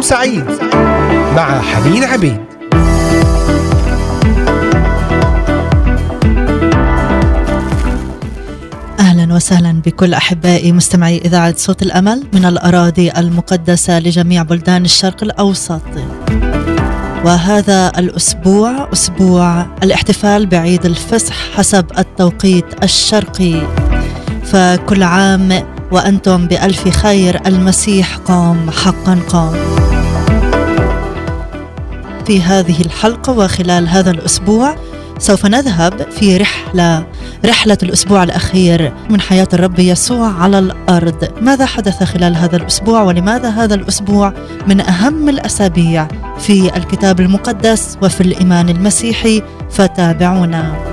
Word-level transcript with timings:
يوم 0.00 0.08
سعيد 0.08 0.44
مع 1.36 1.60
حنين 1.60 2.04
عبيد 2.04 2.40
أهلا 8.98 9.34
وسهلا 9.34 9.72
بكل 9.72 10.14
أحبائي 10.14 10.72
مستمعي 10.72 11.18
إذاعة 11.18 11.54
صوت 11.56 11.82
الأمل 11.82 12.26
من 12.32 12.44
الأراضي 12.44 13.10
المقدسة 13.10 13.98
لجميع 13.98 14.42
بلدان 14.42 14.84
الشرق 14.84 15.22
الأوسط. 15.22 15.82
وهذا 17.24 17.92
الأسبوع 17.98 18.88
أسبوع 18.92 19.66
الاحتفال 19.82 20.46
بعيد 20.46 20.86
الفصح 20.86 21.34
حسب 21.56 21.86
التوقيت 21.98 22.84
الشرقي. 22.84 23.62
فكل 24.44 25.02
عام 25.02 25.64
وأنتم 25.92 26.46
بألف 26.46 26.88
خير 26.88 27.40
المسيح 27.46 28.16
قام 28.16 28.70
حقا 28.70 29.18
قام. 29.28 29.79
في 32.30 32.42
هذه 32.42 32.82
الحلقة 32.82 33.32
وخلال 33.32 33.88
هذا 33.88 34.10
الأسبوع 34.10 34.76
سوف 35.18 35.46
نذهب 35.46 36.10
في 36.10 36.36
رحلة 36.36 37.06
رحلة 37.44 37.78
الأسبوع 37.82 38.22
الأخير 38.22 38.92
من 39.10 39.20
حياة 39.20 39.48
الرب 39.52 39.78
يسوع 39.78 40.32
على 40.32 40.58
الأرض. 40.58 41.28
ماذا 41.40 41.66
حدث 41.66 42.02
خلال 42.02 42.36
هذا 42.36 42.56
الأسبوع 42.56 43.02
ولماذا 43.02 43.48
هذا 43.48 43.74
الأسبوع 43.74 44.32
من 44.68 44.80
أهم 44.80 45.28
الأسابيع 45.28 46.08
في 46.38 46.76
الكتاب 46.76 47.20
المقدس 47.20 47.98
وفي 48.02 48.20
الإيمان 48.20 48.68
المسيحي؟ 48.68 49.42
فتابعونا. 49.70 50.90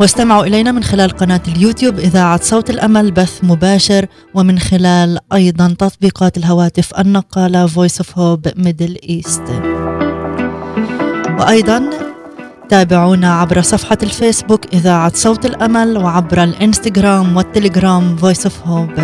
واستمعوا 0.00 0.44
إلينا 0.44 0.72
من 0.72 0.84
خلال 0.84 1.10
قناة 1.10 1.40
اليوتيوب 1.48 1.98
إذاعة 1.98 2.40
صوت 2.42 2.70
الأمل 2.70 3.10
بث 3.10 3.44
مباشر 3.44 4.06
ومن 4.34 4.58
خلال 4.58 5.18
أيضا 5.32 5.74
تطبيقات 5.78 6.36
الهواتف 6.36 7.00
النقالة 7.00 7.66
Voice 7.66 7.98
of 8.02 8.06
Hope 8.06 8.54
Middle 8.56 8.96
East. 9.08 9.71
وأيضا 11.42 11.90
تابعونا 12.68 13.34
عبر 13.34 13.62
صفحة 13.62 13.98
الفيسبوك 14.02 14.74
إذاعة 14.74 15.12
صوت 15.14 15.46
الأمل 15.46 15.98
وعبر 15.98 16.42
الإنستغرام 16.42 17.36
والتليجرام 17.36 18.16
Voice 18.18 18.44
of 18.44 18.68
Hope. 18.68 19.00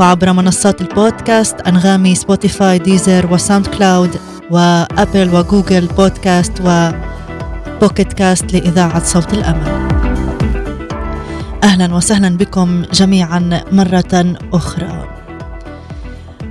وعبر 0.00 0.32
منصات 0.32 0.80
البودكاست 0.80 1.60
أنغامي 1.60 2.14
Spotify 2.14 2.78
Deezer 2.78 3.24
و 3.24 3.32
SoundCloud 3.32 4.16
و 4.50 4.64
Apple 4.64 5.34
و 5.34 5.41
Google 5.41 5.86
Podcast 5.86 6.52
و 6.64 6.85
Pocket 6.85 8.12
Casts 8.12 8.52
لإذاعة 8.52 9.04
صوت 9.04 9.34
الأمل. 9.34 9.88
أهلا 11.64 11.94
وسهلا 11.94 12.36
بكم 12.36 12.82
جميعا 12.92 13.62
مرة 13.72 14.36
أخرى. 14.52 15.08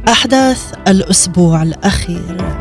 أحداث 0.08 0.74
الأسبوع 0.88 1.64
الأخير. 1.64 2.57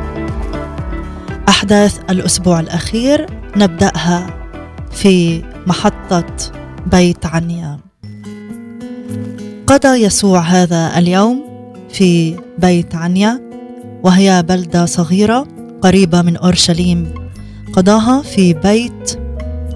أحداث 1.57 1.99
الأسبوع 2.11 2.61
الأخير 2.61 3.27
نبدأها 3.57 4.27
في 4.93 5.43
محطة 5.67 6.27
بيت 6.87 7.27
عنيا 7.27 7.79
قضى 9.67 9.89
يسوع 9.89 10.41
هذا 10.41 10.99
اليوم 10.99 11.45
في 11.89 12.37
بيت 12.59 12.95
عنيا 12.95 13.41
وهي 14.03 14.43
بلدة 14.49 14.87
صغيرة 14.87 15.47
قريبة 15.83 16.23
من 16.23 16.37
أورشليم. 16.37 17.15
قضاها 17.73 18.23
في 18.23 18.55
بيت 18.55 19.19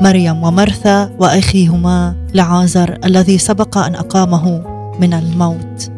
مريم 0.01 0.43
ومرثا 0.43 1.17
وأخيهما 1.19 2.27
لعازر 2.35 2.99
الذي 3.05 3.39
سبق 3.39 3.79
أن 3.79 3.95
أقامه 3.95 4.65
من 5.01 5.15
الموت. 5.15 5.93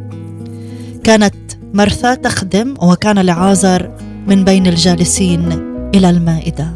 كانت 1.04 1.34
مرثا 1.74 2.14
تخدم 2.14 2.74
وكان 2.82 3.18
لعازر 3.18 3.90
من 4.26 4.44
بين 4.44 4.66
الجالسين. 4.66 5.71
إلى 5.94 6.10
المائدة. 6.10 6.66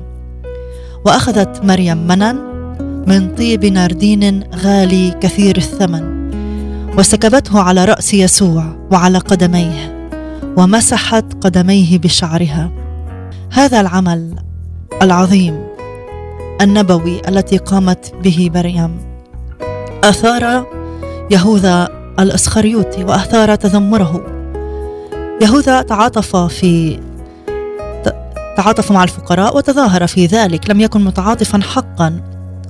وأخذت 1.04 1.64
مريم 1.64 2.06
منا 2.06 2.32
من 3.06 3.34
طيب 3.34 3.64
ناردين 3.64 4.44
غالي 4.54 5.10
كثير 5.20 5.56
الثمن 5.56 6.30
وسكبته 6.98 7.60
على 7.60 7.84
رأس 7.84 8.14
يسوع 8.14 8.76
وعلى 8.92 9.18
قدميه 9.18 10.08
ومسحت 10.56 11.24
قدميه 11.44 11.98
بشعرها. 11.98 12.70
هذا 13.52 13.80
العمل 13.80 14.34
العظيم 15.02 15.66
النبوي 16.60 17.20
التي 17.28 17.56
قامت 17.56 18.12
به 18.24 18.50
مريم. 18.54 18.96
آثار 20.04 20.66
يهوذا 21.30 21.88
الإسخريوطي 22.18 23.04
وآثار 23.04 23.54
تذمره. 23.54 24.26
يهوذا 25.42 25.82
تعاطف 25.82 26.36
في 26.36 27.00
تعاطف 28.56 28.92
مع 28.92 29.04
الفقراء 29.04 29.56
وتظاهر 29.56 30.06
في 30.06 30.26
ذلك 30.26 30.70
لم 30.70 30.80
يكن 30.80 31.04
متعاطفا 31.04 31.60
حقا. 31.62 32.20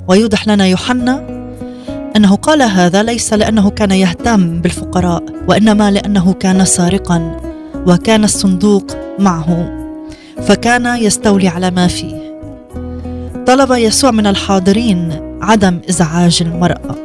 ويوضح 0.08 0.48
لنا 0.48 0.66
يوحنا 0.66 1.26
أنه 2.16 2.36
قال 2.36 2.62
هذا 2.62 3.02
ليس 3.02 3.32
لأنه 3.32 3.70
كان 3.70 3.90
يهتم 3.90 4.60
بالفقراء 4.60 5.22
وإنما 5.48 5.90
لأنه 5.90 6.32
كان 6.32 6.64
سارقا 6.64 7.40
وكان 7.86 8.24
الصندوق 8.24 8.86
معه 9.18 9.72
فكان 10.42 10.86
يستولي 10.86 11.48
على 11.48 11.70
ما 11.70 11.86
فيه. 11.86 12.40
طلب 13.46 13.72
يسوع 13.72 14.10
من 14.10 14.26
الحاضرين 14.26 15.12
عدم 15.42 15.80
إزعاج 15.90 16.38
المرأة 16.40 16.96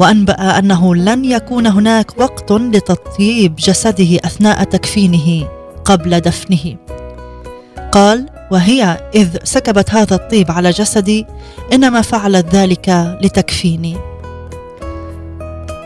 وأنبأ 0.00 0.58
أنه 0.58 0.94
لن 0.94 1.24
يكون 1.24 1.66
هناك 1.66 2.20
وقت 2.20 2.52
لتطيب 2.52 3.56
جسده 3.56 4.18
أثناء 4.24 4.64
تكفينه 4.64 5.48
قبل 5.84 6.20
دفنه. 6.20 6.76
قال 7.94 8.26
وهي 8.50 9.10
إذ 9.14 9.28
سكبت 9.44 9.90
هذا 9.90 10.14
الطيب 10.14 10.50
على 10.50 10.70
جسدي 10.70 11.26
إنما 11.72 12.00
فعلت 12.00 12.54
ذلك 12.54 13.16
لتكفيني. 13.22 13.96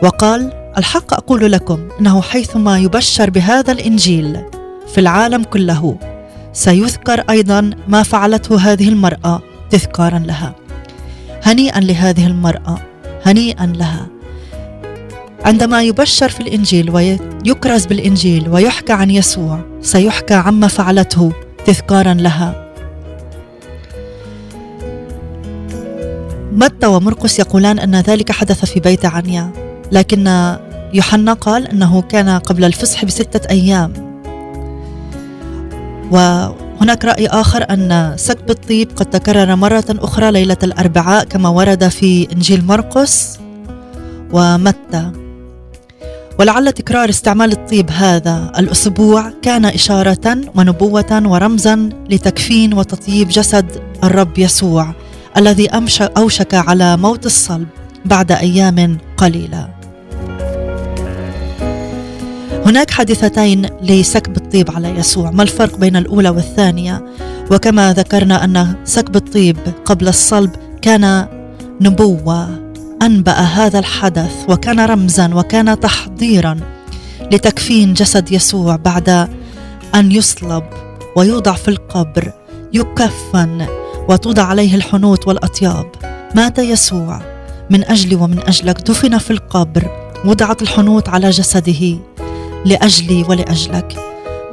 وقال 0.03 0.53
الحق 0.79 1.13
أقول 1.15 1.53
لكم 1.53 1.89
إنه 2.01 2.23
حيثما 2.23 2.79
يبشر 2.79 3.31
بهذا 3.31 3.73
الإنجيل 3.73 4.41
في 4.95 5.01
العالم 5.01 5.43
كله 5.45 5.99
سيذكر 6.53 7.21
أيضا 7.31 7.71
ما 7.89 8.03
فعلته 8.03 8.73
هذه 8.73 8.89
المرأة 8.89 9.43
تذكارا 9.71 10.19
لها. 10.19 10.55
هنيئا 11.43 11.81
لهذه 11.81 12.27
المرأة 12.27 12.79
هنيئا 13.27 13.67
لها. 13.67 14.07
عندما 15.45 15.83
يبشر 15.83 16.29
في 16.29 16.41
الإنجيل 16.41 16.91
ويكرز 16.91 17.87
بالإنجيل 17.87 18.49
ويحكى 18.49 18.93
عن 18.93 19.11
يسوع 19.11 19.61
سيحكى 19.83 20.35
عما 20.35 20.69
فعلته 20.69 21.33
تذكارا 21.69 22.15
لها. 22.15 22.73
متى 26.53 26.87
ومرقس 26.87 27.39
يقولان 27.39 27.79
أن 27.79 27.97
ذلك 28.01 28.33
حدث 28.33 28.65
في 28.65 28.81
بيت 28.81 29.07
عنيا 29.07 29.51
لكن 29.93 30.55
يوحنا 30.95 31.33
قال 31.33 31.69
أنه 31.69 32.03
كان 32.03 32.29
قبل 32.29 32.65
الفصح 32.65 33.05
بستة 33.05 33.51
أيام. 33.51 33.93
وهناك 36.11 37.05
رأي 37.05 37.27
آخر 37.27 37.67
أن 37.71 38.15
سكب 38.17 38.51
الطيب 38.51 38.89
قد 38.97 39.07
تكرر 39.07 39.57
مرة 39.57 39.85
أخرى 39.91 40.31
ليلة 40.31 40.59
الأربعاء 40.63 41.25
كما 41.25 41.49
ورد 41.49 41.89
في 41.89 42.33
إنجيل 42.33 42.65
مرقس. 42.65 43.39
ومتى؟ 44.33 45.28
ولعل 46.39 46.73
تكرار 46.73 47.09
استعمال 47.09 47.53
الطيب 47.53 47.91
هذا 47.91 48.53
الأسبوع 48.59 49.33
كان 49.43 49.65
إشارة 49.65 50.41
ونبوة 50.55 51.23
ورمزا 51.25 51.89
لتكفين 52.11 52.75
وتطيب 52.75 53.29
جسد 53.29 53.67
الرب 54.05 54.39
يسوع 54.39 54.95
الذي 55.37 55.69
أوشك 56.17 56.55
على 56.55 56.97
موت 56.97 57.27
الصلب 57.27 57.67
بعد 58.05 58.33
أيام 58.33 58.99
قليلة. 59.17 59.69
هناك 62.67 62.91
حادثتين 62.91 63.67
لسكب 63.83 64.37
الطيب 64.37 64.71
على 64.71 64.89
يسوع. 64.89 65.31
ما 65.31 65.43
الفرق 65.43 65.77
بين 65.77 65.97
الأولى 65.97 66.29
والثانية؟ 66.29 67.05
وكما 67.51 67.93
ذكرنا 67.93 68.45
أن 68.45 68.75
سكب 68.85 69.17
الطيب 69.17 69.57
قبل 69.85 70.09
الصلب 70.09 70.51
كان 70.83 71.27
نبوة 71.81 72.68
أنبأ 73.09 73.33
هذا 73.33 73.79
الحدث 73.79 74.33
وكان 74.49 74.81
رمزا 74.81 75.35
وكان 75.35 75.81
تحضيرا 75.81 76.61
لتكفين 77.33 77.95
جسد 77.95 78.33
يسوع 78.33 78.77
بعد 78.77 79.09
أن 79.95 80.13
يصلب 80.13 80.65
ويوضع 81.17 81.53
في 81.53 81.69
القبر 81.69 82.33
يكفن 82.73 83.67
وتوضع 84.09 84.43
عليه 84.43 84.75
الحنوط 84.75 85.29
والأطياب. 85.29 85.87
مات 86.35 86.59
يسوع 86.59 87.21
من 87.71 87.85
اجلي 87.85 88.15
ومن 88.15 88.39
أجلك. 88.39 88.81
دفن 88.81 89.19
في 89.19 89.31
القبر. 89.31 90.13
وضعت 90.25 90.63
الحنوط 90.63 91.09
على 91.09 91.31
جسده 91.31 91.99
لأجلي 92.65 93.25
ولأجلك. 93.29 93.97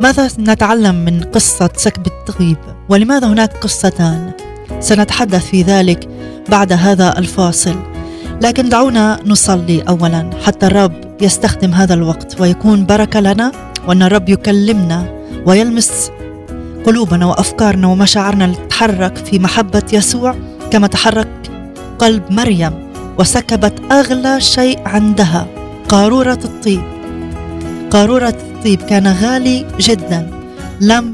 ماذا 0.02 0.30
نتعلم 0.40 0.96
من 0.96 1.24
قصة 1.24 1.70
سكب 1.76 2.08
الطيب؟ 2.08 2.58
ولماذا 2.90 3.28
هناك 3.28 3.58
قصتان؟ 3.58 4.32
سنتحدث 4.80 5.46
في 5.46 5.62
ذلك 5.62 6.10
بعد 6.50 6.74
هذا 6.74 7.18
الفاصل. 7.18 7.95
لكن 8.42 8.70
دعونا 8.70 9.20
نصلي 9.26 9.82
اولا 9.82 10.30
حتى 10.46 10.66
الرب 10.66 10.94
يستخدم 11.22 11.72
هذا 11.72 11.94
الوقت 11.94 12.42
ويكون 12.42 12.86
بركة 12.86 13.20
لنا 13.20 13.52
وأن 13.88 14.04
الرب 14.04 14.30
يكلمنا 14.30 15.06
ويلمس 15.46 16.12
قلوبنا 16.86 17.26
وأفكارنا 17.26 17.88
ومشاعرنا 17.88 18.44
لتتحرك 18.44 19.18
في 19.18 19.40
محبة 19.40 19.84
يسوع 19.94 20.36
كما 20.72 20.88
تحرك 20.88 21.28
قلب 22.00 22.32
مريم 22.32 22.74
وسكبت 23.20 23.74
أغلى 23.92 24.42
شيء 24.42 24.80
عندها 24.86 25.48
قارورة 25.90 26.40
الطيب. 26.46 26.84
قارورة 27.92 28.30
الطيب 28.30 28.82
كان 28.82 29.08
غالي 29.08 29.66
جدا. 29.80 30.30
لم 30.82 31.14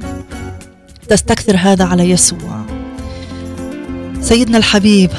تستكثر 1.09 1.57
هذا 1.57 1.85
على 1.85 2.09
يسوع. 2.09 2.65
سيدنا 4.21 4.57
الحبيب 4.57 5.09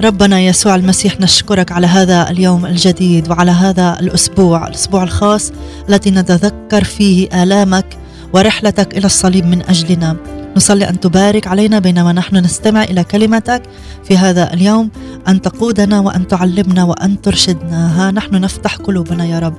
ربنا 0.00 0.40
يسوع 0.40 0.74
المسيح 0.74 1.20
نشكرك 1.20 1.72
على 1.72 1.86
هذا 1.86 2.30
اليوم 2.30 2.66
الجديد 2.66 3.30
وعلى 3.30 3.50
هذا 3.50 4.00
الأسبوع 4.00 4.68
الأسبوع 4.68 5.02
الخاص 5.02 5.52
التي 5.88 6.10
نتذكر 6.10 6.84
فيه 6.84 7.42
آلامك 7.42 7.98
ورحلتك 8.32 8.98
إلى 8.98 9.06
الصليب 9.06 9.46
من 9.46 9.62
أجلنا. 9.62 10.16
نصلي 10.56 10.88
أن 10.88 11.00
تبارك 11.00 11.46
علينا 11.46 11.78
بينما 11.78 12.12
نحن 12.12 12.36
نستمع 12.36 12.84
إلى 12.84 13.04
كلمتك 13.04 13.62
في 14.04 14.16
هذا 14.16 14.52
اليوم 14.52 14.90
أن 15.28 15.42
تقودنا 15.42 16.00
وأن 16.00 16.28
تعلمنا 16.28 16.84
وأن 16.84 17.20
ترشدنا. 17.20 18.08
ها 18.08 18.10
نحن 18.10 18.34
نفتح 18.34 18.76
قلوبنا 18.76 19.24
يا 19.24 19.38
رب 19.38 19.56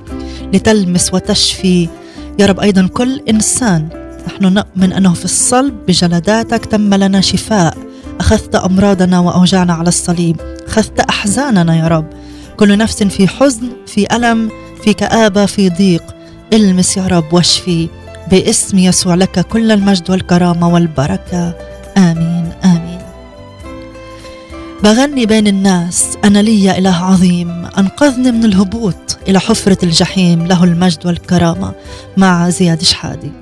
لتلمس 0.54 1.14
وتشفي. 1.14 1.88
يا 2.38 2.46
رب 2.46 2.60
أيضا 2.60 2.86
كل 2.86 3.20
إنسان 3.30 3.88
نحن 4.26 4.44
نؤمن 4.44 4.92
أنه 4.92 5.12
في 5.12 5.24
الصلب 5.24 5.74
بجلداتك 5.88 6.64
تم 6.64 6.94
لنا 6.94 7.20
شفاء. 7.20 7.85
أخذت 8.20 8.54
أمراضنا 8.54 9.18
واوجاعنا 9.18 9.74
على 9.74 9.88
الصليب. 9.88 10.36
أخذت 10.66 11.00
أحزاننا 11.00 11.76
يا 11.76 11.88
رب. 11.88 12.06
كل 12.56 12.78
نفس 12.78 13.02
في 13.02 13.28
حزن 13.28 13.68
في 13.86 14.16
ألم 14.16 14.50
في 14.84 14.92
كآبة 14.92 15.46
في 15.46 15.68
ضيق. 15.70 16.02
المس 16.52 16.96
يا 16.96 17.06
رب 17.06 17.32
واشفي 17.32 17.88
باسم 18.30 18.78
يسوع 18.78 19.14
لك 19.14 19.40
كل 19.40 19.72
المجد 19.72 20.10
والكرامة 20.10 20.68
والبركة. 20.68 21.54
آمين 21.96 22.52
آمين. 22.64 22.98
بغني 24.82 25.26
بين 25.26 25.46
الناس 25.46 26.18
أنا 26.24 26.38
لي 26.38 26.78
إله 26.78 27.04
عظيم. 27.04 27.66
أنقذني 27.78 28.32
من 28.32 28.44
الهبوط 28.44 29.18
إلى 29.28 29.40
حفرة 29.40 29.78
الجحيم 29.82 30.46
له 30.46 30.64
المجد 30.64 31.06
والكرامة. 31.06 31.72
مع 32.16 32.48
زياد 32.48 32.82
شحادي. 32.82 33.32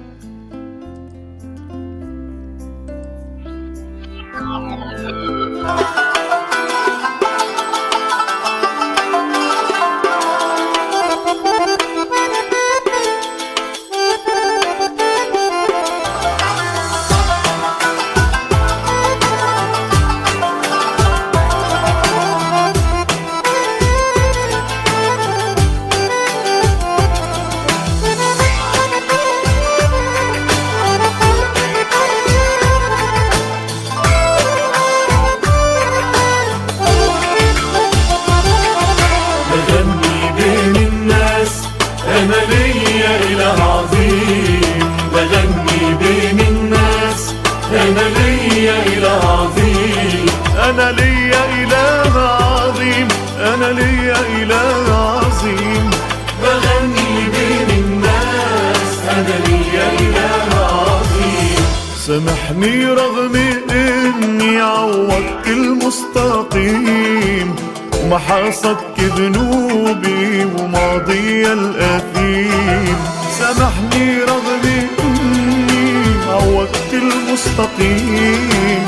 ومحاصدك 68.04 68.98
ذنوبي 69.00 70.44
وماضي 70.44 71.52
الأثيم. 71.52 72.96
سامحني 73.38 74.18
رغم 74.18 74.64
إني 75.00 76.04
عوضت 76.28 76.92
المستقيم. 76.92 78.82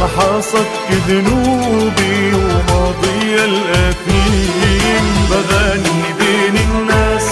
محاصدك 0.00 0.88
ذنوبي 1.08 2.34
وماضي 2.34 3.34
الأثيم. 3.44 5.04
بغني 5.30 6.02
بين 6.18 6.56
الناس 6.70 7.26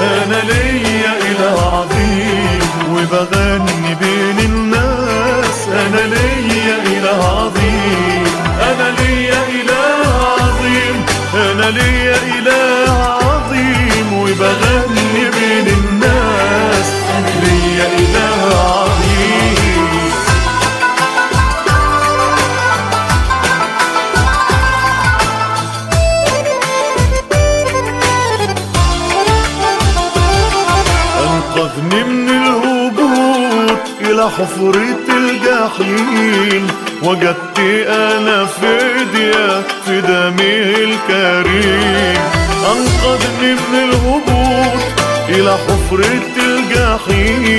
أنا 0.00 0.40
ليا 0.42 1.12
إله 1.30 1.58
عظيم. 1.76 2.60
وبغني 2.92 3.85
حفرة 34.38 35.06
الجحيم 35.16 36.66
وجدت 37.02 37.58
أنا 37.88 38.46
فدية 38.46 39.62
في 39.86 40.00
دمه 40.00 40.74
الكريم. 40.86 42.20
أنقذني 42.72 43.54
من 43.54 43.74
الهبوط 43.74 44.82
إلى 45.28 45.56
حفرة 45.56 46.34
الجحيم. 46.38 47.55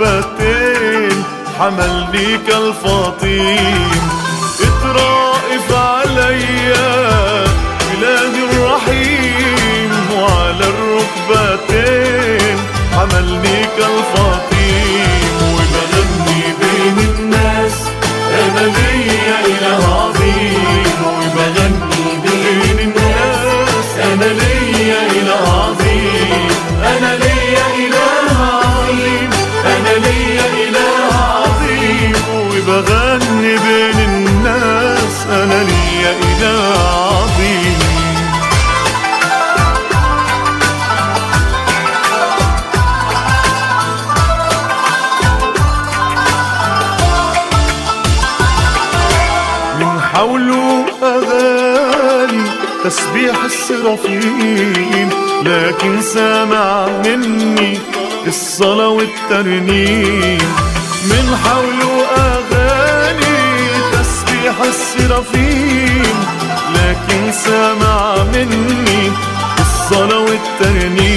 الركبتين 0.00 1.24
حملني 1.58 2.38
كالفطيم 2.38 3.90
اترائف 4.60 5.72
عليا 5.72 7.44
إله 7.94 8.32
الرحيم. 8.50 9.92
وعلى 10.16 10.66
الركبتين 10.74 12.58
حملني 12.96 13.58
كالفطيم 13.78 15.34
وبغني 15.54 16.42
بين 16.60 16.98
الناس 17.14 17.76
أنا 18.40 18.62
السرافيم 53.86 55.10
لكن 55.44 56.00
سامع 56.00 56.86
مني 57.04 57.78
الصلاة 58.26 58.88
والترنيم 58.88 60.38
من 61.04 61.36
حوله 61.44 62.04
أغاني 62.16 63.36
تسبيح 63.92 64.54
السرافيم. 64.60 66.16
لكن 66.74 67.32
سامع 67.32 68.16
مني 68.34 69.12
الصلاة 69.60 70.18
والترنيم 70.18 71.15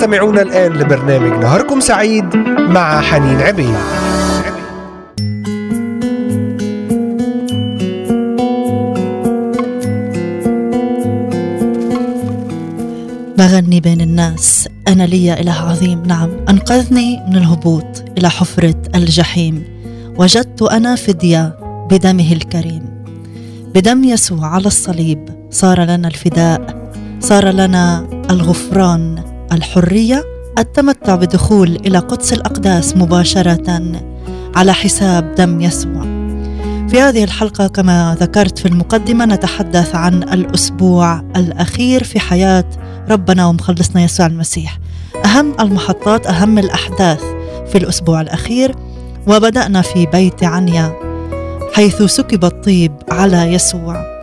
تستمعون 0.00 0.38
الآن 0.38 0.72
لبرنامج 0.72 1.44
نهاركم 1.44 1.80
سعيد 1.80 2.36
مع 2.58 3.00
حنين 3.00 3.40
عبيد. 3.40 3.74
بغني 13.38 13.80
بين 13.80 14.00
الناس. 14.00 14.68
أنا 14.88 15.02
لي 15.02 15.40
إله 15.40 15.52
عظيم. 15.52 16.02
نعم 16.06 16.30
أنقذني 16.48 17.20
من 17.28 17.36
الهبوط 17.36 18.04
إلى 18.18 18.30
حفرة 18.30 18.82
الجحيم. 18.94 19.64
وجدت 20.18 20.62
أنا 20.62 20.94
فدية 20.94 21.56
بدمه 21.90 22.32
الكريم. 22.32 22.82
بدم 23.74 24.04
يسوع 24.04 24.46
على 24.46 24.66
الصليب 24.66 25.28
صار 25.50 25.84
لنا 25.84 26.08
الفداء 26.08 26.90
صار 27.20 27.48
لنا 27.48 28.08
الغفران. 28.30 29.29
الحرية 29.52 30.24
التمتع 30.58 31.14
بدخول 31.14 31.76
إلى 31.86 31.98
قدس 31.98 32.32
الأقداس 32.32 32.96
مباشرة 32.96 33.82
على 34.56 34.72
حساب 34.72 35.34
دم 35.34 35.60
يسوع. 35.60 36.02
في 36.88 37.00
هذه 37.00 37.24
الحلقة 37.24 37.66
كما 37.66 38.16
ذكرت 38.20 38.58
في 38.58 38.66
المقدمة 38.66 39.24
نتحدث 39.24 39.94
عن 39.94 40.22
الأسبوع 40.22 41.20
الأخير 41.36 42.04
في 42.04 42.20
حياة 42.20 42.64
ربنا 43.10 43.46
ومخلصنا 43.46 44.02
يسوع 44.02 44.26
المسيح. 44.26 44.78
أهم 45.24 45.54
المحطات 45.60 46.26
أهم 46.26 46.58
الأحداث 46.58 47.22
في 47.72 47.78
الأسبوع 47.78 48.20
الأخير 48.20 48.74
وبدأنا 49.26 49.82
في 49.82 50.06
بيت 50.06 50.44
عنيا 50.44 50.92
حيث 51.74 52.02
سكب 52.02 52.44
الطيب 52.44 52.92
على 53.10 53.52
يسوع. 53.52 54.19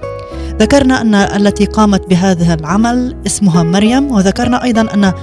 ذكرنا 0.60 1.02
أن 1.02 1.16
التي 1.16 1.66
قامت 1.66 2.10
بهذا 2.10 2.54
العمل 2.54 3.16
اسمها 3.26 3.64
مريم 3.64 4.12
وذكرنا 4.12 4.64
أيضا 4.64 4.82
أن 4.94 5.14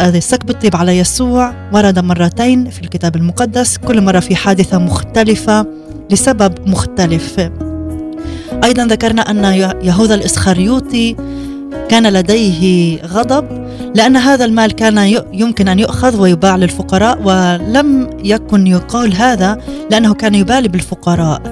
هذا 0.00 0.20
سكب 0.20 0.50
الطيب 0.50 0.76
على 0.76 0.98
يسوع 0.98 1.54
ورد 1.72 1.98
مرتين 1.98 2.70
في 2.70 2.82
الكتاب 2.82 3.16
المقدس 3.16 3.78
كل 3.78 4.00
مرة 4.00 4.20
في 4.20 4.36
حادثة 4.36 4.78
مختلفة 4.78 5.66
لسبب 6.10 6.68
مختلف. 6.68 7.50
أيضا 8.64 8.86
ذكرنا 8.86 9.22
أن 9.22 9.44
يهوذا 9.82 10.14
الإسخريوطي 10.14 11.16
كان 11.94 12.12
لديه 12.12 13.02
غضب 13.02 13.68
لأن 13.94 14.16
هذا 14.16 14.44
المال 14.44 14.72
كان 14.72 15.22
يمكن 15.32 15.68
أن 15.68 15.78
يؤخذ 15.78 16.20
ويباع 16.20 16.56
للفقراء 16.56 17.18
ولم 17.24 18.10
يكن 18.24 18.66
يقال 18.66 19.14
هذا 19.16 19.58
لأنه 19.90 20.14
كان 20.14 20.34
يبالي 20.34 20.68
بالفقراء 20.68 21.42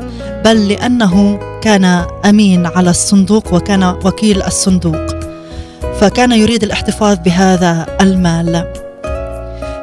بل 0.45 0.69
لأنه 0.69 1.39
كان 1.61 1.85
أمين 2.25 2.67
على 2.67 2.91
الصندوق 2.91 3.55
وكان 3.55 3.85
وكيل 4.05 4.43
الصندوق 4.43 5.07
فكان 6.01 6.33
يريد 6.33 6.63
الاحتفاظ 6.63 7.17
بهذا 7.25 7.87
المال. 8.01 8.73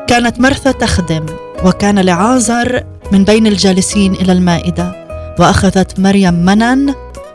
كانت 0.07 0.39
مرثا 0.39 0.71
تخدم 0.71 1.25
وكان 1.65 1.99
لعازر 1.99 2.83
من 3.11 3.23
بين 3.23 3.47
الجالسين 3.47 4.13
إلى 4.13 4.31
المائدة 4.31 5.05
وأخذت 5.39 5.99
مريم 5.99 6.33
منن 6.33 6.93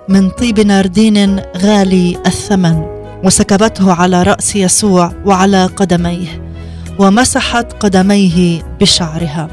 من 0.09 0.31
طيب 0.31 0.61
ناردين 0.61 1.41
غالي 1.57 2.19
الثمن. 2.27 2.94
وسكبته 3.25 3.93
على 3.93 4.23
رأس 4.23 4.57
يسوع 4.57 5.13
وعلى 5.25 5.67
قدميه 5.67 6.43
ومسحت 6.99 7.73
قدميه 7.73 8.63
بشعرها. 8.81 9.49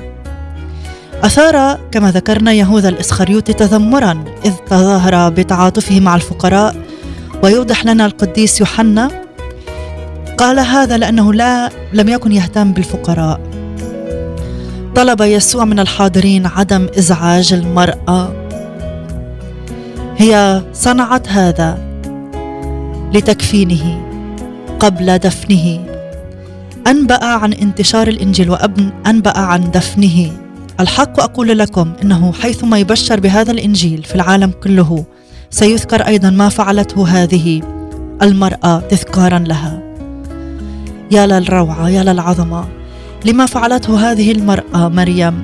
أثار 1.23 1.79
كما 1.91 2.11
ذكرنا 2.11 2.53
يهوذا 2.53 2.89
الإسخريوطي 2.89 3.53
تذمرا 3.53 4.23
إذ 4.45 4.53
تظاهر 4.69 5.29
بتعاطفه 5.29 5.99
مع 5.99 6.15
الفقراء 6.15 6.75
ويوضح 7.43 7.85
لنا 7.85 8.05
القديس 8.05 8.59
يوحنا 8.59 9.11
قال 10.37 10.59
هذا 10.59 10.97
لأنه 10.97 11.33
لا 11.33 11.69
لم 11.93 12.09
يكن 12.09 12.31
يهتم 12.31 12.73
بالفقراء. 12.73 13.39
طلب 14.95 15.21
يسوع 15.21 15.65
من 15.65 15.79
الحاضرين 15.79 16.45
عدم 16.45 16.87
إزعاج 16.97 17.53
المرأة. 17.53 18.33
هي 20.17 20.63
صنعت 20.73 21.29
هذا 21.29 21.90
لتكفينه 23.13 24.01
قبل 24.79 25.17
دفنه. 25.17 25.79
أنبأ 26.87 27.25
عن 27.25 27.53
انتشار 27.53 28.07
الإنجيل 28.07 28.49
وانبا 28.49 29.37
عن 29.37 29.71
دفنه. 29.71 30.31
الحق 30.79 31.19
أقول 31.19 31.59
لكم 31.59 31.93
إنه 32.03 32.33
حيثما 32.33 32.77
يبشر 32.77 33.19
بهذا 33.19 33.51
الإنجيل 33.51 34.03
في 34.03 34.15
العالم 34.15 34.51
كله 34.63 35.05
سيذكر 35.49 36.01
أيضا 36.01 36.29
ما 36.29 36.49
فعلته 36.49 37.07
هذه 37.07 37.61
المرأة 38.21 38.79
تذكارا 38.79 39.39
لها. 39.39 39.81
يا 41.11 41.27
للروعه 41.27 41.89
يا 41.89 42.03
للعظمه 42.03 42.65
لما 43.25 43.45
فعلته 43.45 44.11
هذه 44.11 44.31
المرأة 44.31 44.87
مريم 44.89 45.43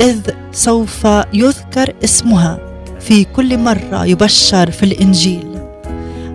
إذ 0.00 0.18
سوف 0.52 1.08
يذكر 1.32 1.94
اسمها. 2.04 2.58
في 3.00 3.24
كل 3.24 3.58
مرة 3.58 4.04
يبشر 4.06 4.70
في 4.70 4.82
الإنجيل. 4.82 5.51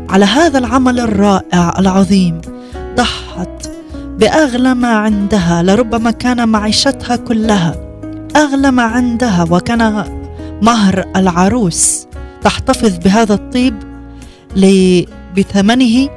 على 0.09 0.25
هذا 0.25 0.57
العمل 0.57 0.99
الرائع 0.99 1.73
العظيم. 1.79 2.41
ضحت 2.95 3.69
بأغلى 4.19 4.73
ما 4.73 4.87
عندها 4.87 5.63
لربما 5.63 6.11
كان 6.11 6.49
معيشتها 6.49 7.15
كلها. 7.15 7.75
أغلى 8.35 8.71
ما 8.71 8.83
عندها 8.83 9.45
وكان 9.49 10.03
مهر 10.61 11.05
العروس 11.15 12.07
تحتفظ 12.43 12.97
بهذا 12.97 13.33
الطيب 13.33 13.75
بثمنه 15.37 16.09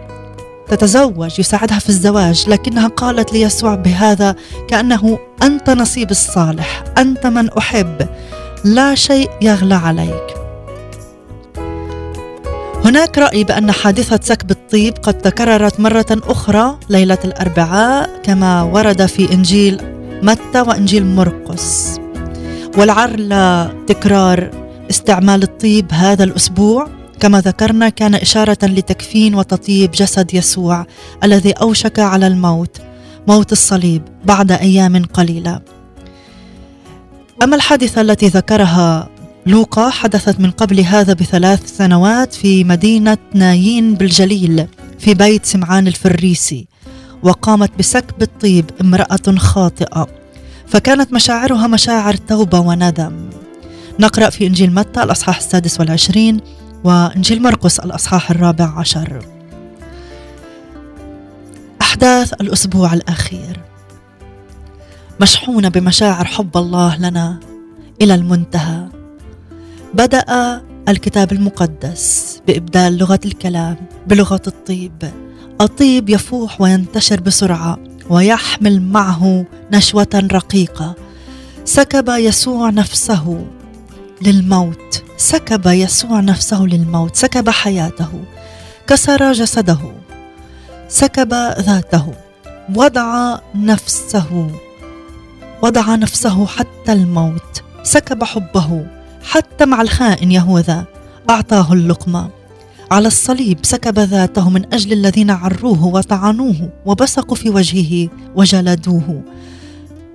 تتزوج 0.69 1.41
يساعدها 1.41 1.79
في 1.79 1.89
الزواج. 1.89 2.45
لكنها 2.49 2.89
قالت 2.89 3.33
ليسوع 3.33 3.75
بهذا 3.75 4.35
كأنه 4.69 5.19
أنت 5.43 5.71
نصيب 5.71 6.11
الصالح 6.11 6.85
أنت 6.99 7.27
من 7.27 7.49
أحب. 7.49 8.09
لا 8.65 8.95
شيء 8.95 9.31
يغلى 9.43 9.75
عليك. 9.75 10.40
هناك 12.91 13.19
رأي 13.19 13.45
بأن 13.45 13.73
حادثة 13.73 14.21
سكب 14.23 14.51
الطيب 14.51 14.95
قد 15.03 15.15
تكررت 15.15 15.81
مرة 15.81 16.07
أخرى 16.11 16.79
ليلة 16.89 17.19
الأربعاء 17.25 18.21
كما 18.23 18.63
ورد 18.63 19.07
في 19.07 19.33
إنجيل 19.33 19.81
متى 20.23 20.61
وإنجيل 20.61 21.07
مرقس. 21.07 22.01
ولعل 22.79 23.29
تكرار 23.87 24.51
استعمال 24.91 25.43
الطيب 25.43 25.87
هذا 25.93 26.25
الأسبوع 26.25 26.89
كما 27.21 27.41
ذكرنا 27.41 27.89
كان 27.89 28.15
إشارة 28.15 28.59
لتكفين 28.63 29.35
وتطيب 29.35 29.91
جسد 29.91 30.35
يسوع 30.35 30.87
الذي 31.25 31.53
أوشك 31.53 31.99
على 31.99 32.27
الموت 32.27 32.77
موت 33.29 33.53
الصليب 33.53 34.03
بعد 34.25 34.53
أيام 34.53 35.05
قليلة. 35.05 35.61
أما 37.43 37.57
الحادثة 37.57 38.01
التي 38.01 38.29
ذكرها 38.29 39.09
لوقا 39.47 39.91
حدثت 39.91 40.41
من 40.41 40.51
قبل 40.51 40.81
هذا 40.81 41.13
بثلاث 41.13 41.77
سنوات 41.77 42.35
في 42.35 42.65
مدينة 42.65 43.19
نايين 43.35 43.95
بالجليل 43.95 44.67
في 44.99 45.15
بيت 45.15 45.47
سمعان 45.47 45.87
الفريسي 45.87 46.67
وقامت 47.23 47.79
بسكب 47.79 48.23
الطيب 48.23 48.71
امرأة 48.81 49.37
خاطئة 49.37 50.07
فكانت 50.67 51.13
مشاعرها 51.13 51.67
مشاعر 51.67 52.15
توبة 52.15 52.61
وندم. 52.61 53.31
نقرأ 54.01 54.31
في 54.31 54.47
إنجيل 54.47 54.75
متى 54.75 55.03
الأصحاح 55.03 55.37
السادس 55.37 55.81
والعشرين 55.81 56.41
وإنجيل 56.85 57.43
مرقس 57.43 57.81
الأصحاح 57.81 58.31
الرابع 58.31 58.79
عشر. 58.79 59.25
أحداث 61.81 62.33
الأسبوع 62.33 62.93
الأخير. 62.93 63.61
مشحونة 65.21 65.69
بمشاعر 65.69 66.25
حب 66.25 66.57
الله 66.57 66.97
لنا 66.97 67.41
إلى 68.03 68.15
المنتهى. 68.15 69.00
بدأ 69.95 70.63
الكتاب 70.89 71.33
المقدس 71.33 72.41
بإبدال 72.47 72.99
لغة 72.99 73.21
الكلام 73.25 73.77
بلغة 74.07 74.43
الطيب. 74.47 75.11
الطيب 75.61 76.11
يفوح 76.11 76.61
وينتشر 76.61 77.21
بسرعة 77.21 77.79
ويحمل 78.11 78.83
معه 78.83 79.45
نشوة 79.73 80.29
رقيقة. 80.33 80.95
سكب 81.65 82.09
يسوع 82.09 82.71
نفسه 82.71 83.47
للموت. 84.23 85.03
سكب 85.17 85.67
يسوع 85.67 86.21
نفسه 86.21 86.63
للموت. 86.63 87.17
سكب 87.17 87.51
حياته. 87.51 88.25
كسر 88.87 89.33
جسده. 89.33 89.79
سكب 90.89 91.35
ذاته. 91.59 92.15
وضع 92.75 93.39
نفسه. 93.55 94.51
وضع 95.63 95.95
نفسه 95.95 96.47
حتى 96.47 96.93
الموت. 96.93 97.63
سكب 97.83 98.25
حبه. 98.25 99.00
حتى 99.23 99.67
مع 99.67 99.83
الخائن 99.83 100.33
يهوذا 100.33 100.85
أعطاه 101.31 101.73
اللقمة. 101.73 102.31
على 102.91 103.09
الصليب 103.09 103.59
سكب 103.63 103.99
ذاته 103.99 104.51
من 104.51 104.75
أجل 104.75 104.93
الذين 104.93 105.31
عروه 105.31 105.85
وطعنوه 105.85 106.71
وبصقوا 106.87 107.37
في 107.37 107.51
وجهه 107.51 108.09
وجلدوه 108.37 109.23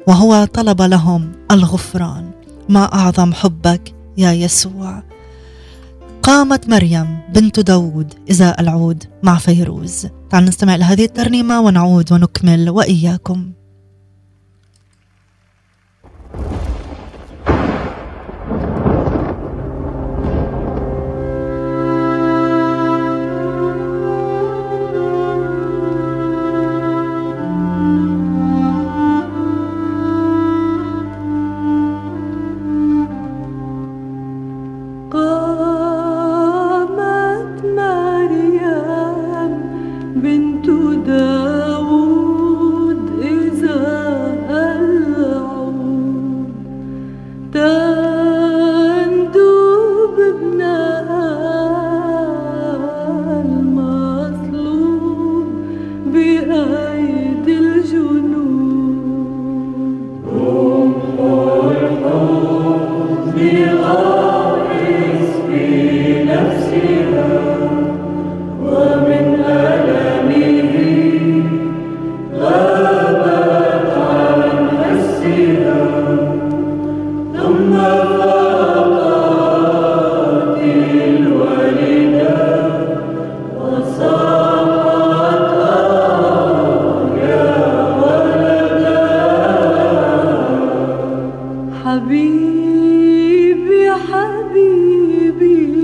وهو 0.08 0.46
طلب 0.46 0.82
لهم 0.82 1.32
الغفران. 1.52 2.32
ما 2.70 2.94
أعظم 2.94 3.34
حبك 3.34 3.94
يا 4.18 4.32
يسوع. 4.32 5.04
قامت 6.24 6.70
مريم 6.70 7.20
بنت 7.34 7.60
داود 7.60 8.14
إزاء 8.32 8.62
العود 8.62 9.04
مع 9.24 9.38
فيروز. 9.38 10.08
تعالوا 10.30 10.50
نستمع 10.50 10.76
لهذه 10.76 11.06
الترنيمة 11.06 11.62
ونعود 11.62 12.12
ونكمل 12.12 12.70
وإياكم. 12.70 13.52
Hari 95.46 95.75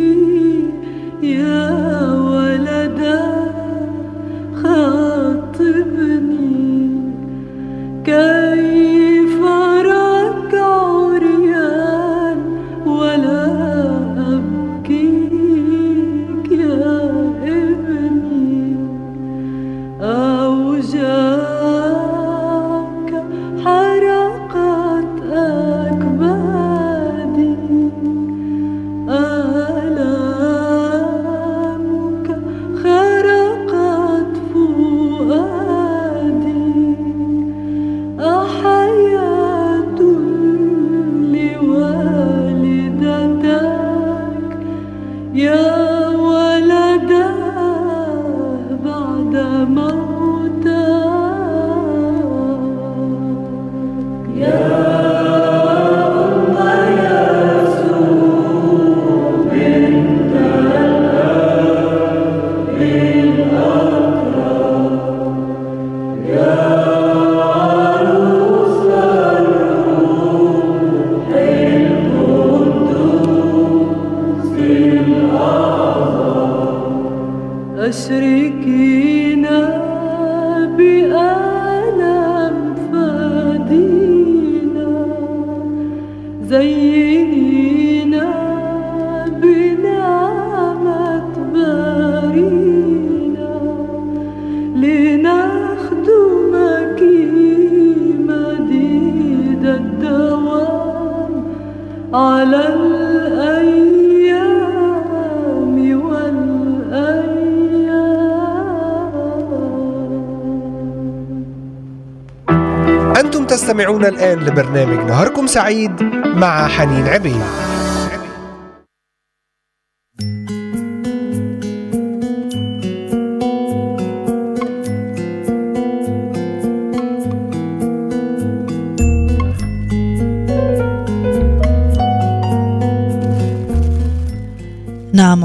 تستمعون 113.52 114.06
الآن 114.06 114.40
لبرنامج 114.40 114.98
نهاركم 114.98 115.48
سعيد 115.48 116.04
مع 116.36 116.68
حنين 116.68 117.08
عبيد. 117.08 117.71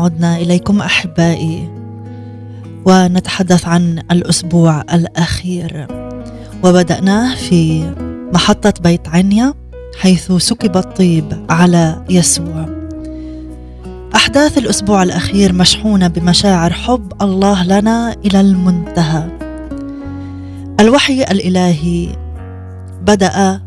عدنا 0.07 0.37
إليكم 0.37 0.81
أحبائي 0.81 1.69
ونتحدث 2.85 3.69
عن 3.69 4.03
الأسبوع 4.11 4.81
الأخير. 4.81 5.87
وبدأناه 6.65 7.35
في 7.35 7.91
محطة 8.35 8.75
بيت 8.81 9.09
عنيا 9.09 9.55
حيث 9.99 10.33
سكب 10.33 10.77
الطيب 10.77 11.47
على 11.51 12.03
يسوع. 12.11 12.69
أحداث 14.15 14.59
الأسبوع 14.59 15.03
الأخير 15.03 15.53
مشحونة 15.53 16.09
بمشاعر 16.09 16.73
حب 16.73 17.13
الله 17.23 17.65
لنا 17.65 18.17
إلى 18.25 18.41
المنتهى. 18.41 19.29
الوحي 20.81 21.23
الإلهي 21.23 22.09
بدأ 23.03 23.61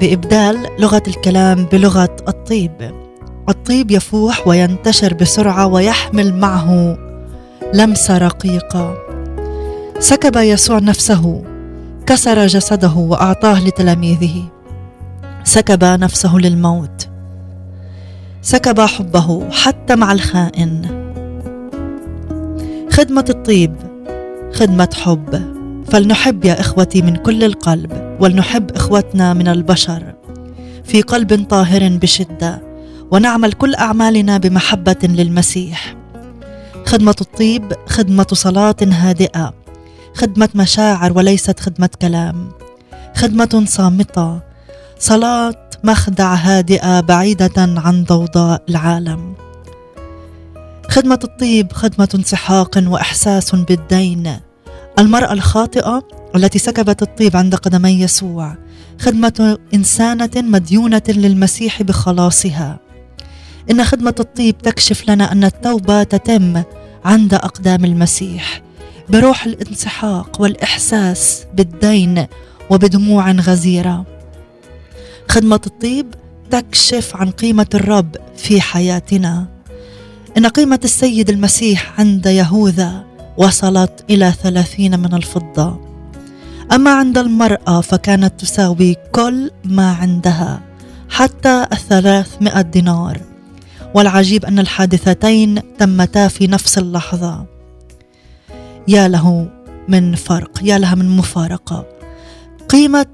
بإبدال 0.00 0.66
لغة 0.78 1.02
الكلام 1.08 1.64
بلغة 1.64 2.16
الطيب. 2.28 3.01
الطيب 3.48 3.90
يفوح 3.90 4.48
وينتشر 4.48 5.14
بسرعة 5.14 5.66
ويحمل 5.66 6.34
معه 6.34 6.98
لمسة 7.74 8.18
رقيقة. 8.18 8.94
سكب 9.98 10.36
يسوع 10.36 10.78
نفسه 10.78 11.44
كسر 12.06 12.46
جسده 12.46 12.94
وأعطاه 12.96 13.66
لتلاميذه. 13.66 14.42
سكب 15.44 15.84
نفسه 15.84 16.36
للموت. 16.36 17.08
سكب 18.42 18.80
حبه 18.80 19.50
حتى 19.50 19.96
مع 19.96 20.12
الخائن. 20.12 21.02
خدمة 22.90 23.24
الطيب 23.30 23.74
خدمة 24.52 24.88
حب. 24.94 25.52
فلنحب 25.90 26.44
يا 26.44 26.60
إخوتي 26.60 27.02
من 27.02 27.16
كل 27.16 27.44
القلب 27.44 28.16
ولنحب 28.20 28.70
إخوتنا 28.70 29.34
من 29.34 29.48
البشر. 29.48 30.14
في 30.84 31.02
قلب 31.02 31.46
طاهر 31.50 31.88
بشدة. 31.88 32.71
ونعمل 33.12 33.52
كل 33.52 33.74
أعمالنا 33.74 34.38
بمحبة 34.38 34.96
للمسيح. 35.02 35.96
خدمة 36.86 37.16
الطيب 37.20 37.72
خدمة 37.86 38.26
صلاة 38.32 38.76
هادئة 38.82 39.54
خدمة 40.14 40.48
مشاعر 40.54 41.12
وليست 41.16 41.60
خدمة 41.60 41.90
كلام. 42.02 42.50
خدمة 43.16 43.64
صامتة 43.68 44.40
صلاة 44.98 45.70
مخدع 45.84 46.34
هادئة 46.34 47.00
بعيدة 47.00 47.52
عن 47.56 48.04
ضوضاء 48.04 48.62
العالم. 48.68 49.34
خدمة 50.90 51.18
الطيب 51.24 51.72
خدمة 51.72 52.08
انسحاق 52.14 52.82
وإحساس 52.86 53.54
بالدين. 53.54 54.36
المرأة 54.98 55.32
الخاطئة 55.32 56.02
التي 56.36 56.58
سكبت 56.58 57.02
الطيب 57.02 57.36
عند 57.36 57.54
قدمي 57.54 58.00
يسوع 58.00 58.56
خدمة 59.00 59.58
إنسانة 59.74 60.30
مديونة 60.36 61.02
للمسيح 61.08 61.82
بخلاصها. 61.82 62.91
إن 63.70 63.84
خدمة 63.84 64.14
الطيب 64.20 64.58
تكشف 64.58 65.10
لنا 65.10 65.32
أن 65.32 65.44
التوبة 65.44 66.02
تتم 66.02 66.62
عند 67.04 67.34
أقدام 67.34 67.84
المسيح. 67.84 68.62
بروح 69.08 69.44
الانسحاق 69.44 70.40
والإحساس 70.40 71.44
بالدين 71.54 72.26
وبدموع 72.70 73.30
غزيرة. 73.30 74.06
خدمة 75.28 75.60
الطيب 75.66 76.14
تكشف 76.50 77.16
عن 77.16 77.30
قيمة 77.30 77.66
الرب 77.74 78.16
في 78.36 78.60
حياتنا. 78.60 79.46
إن 80.38 80.46
قيمة 80.46 80.80
السيد 80.84 81.30
المسيح 81.30 82.00
عند 82.00 82.26
يهوذا 82.26 83.04
وصلت 83.36 84.04
إلى 84.10 84.32
ثلاثين 84.42 85.00
من 85.00 85.14
الفضة. 85.14 85.80
أما 86.72 86.90
عند 86.94 87.18
المرأة 87.18 87.80
فكانت 87.80 88.40
تساوي 88.40 88.96
كل 89.12 89.50
ما 89.64 89.92
عندها 89.92 90.60
حتى 91.10 91.66
الثلاثمائة 91.72 92.60
دينار. 92.60 93.31
والعجيب 93.94 94.44
أن 94.44 94.58
الحادثتين 94.58 95.76
تمتا 95.78 96.28
في 96.28 96.46
نفس 96.46 96.78
اللحظة. 96.78 97.46
يا 98.88 99.08
له 99.08 99.48
من 99.88 100.14
فرق 100.14 100.60
يا 100.62 100.78
لها 100.78 100.94
من 100.94 101.16
مفارقة. 101.16 101.86
قيمة 102.68 103.06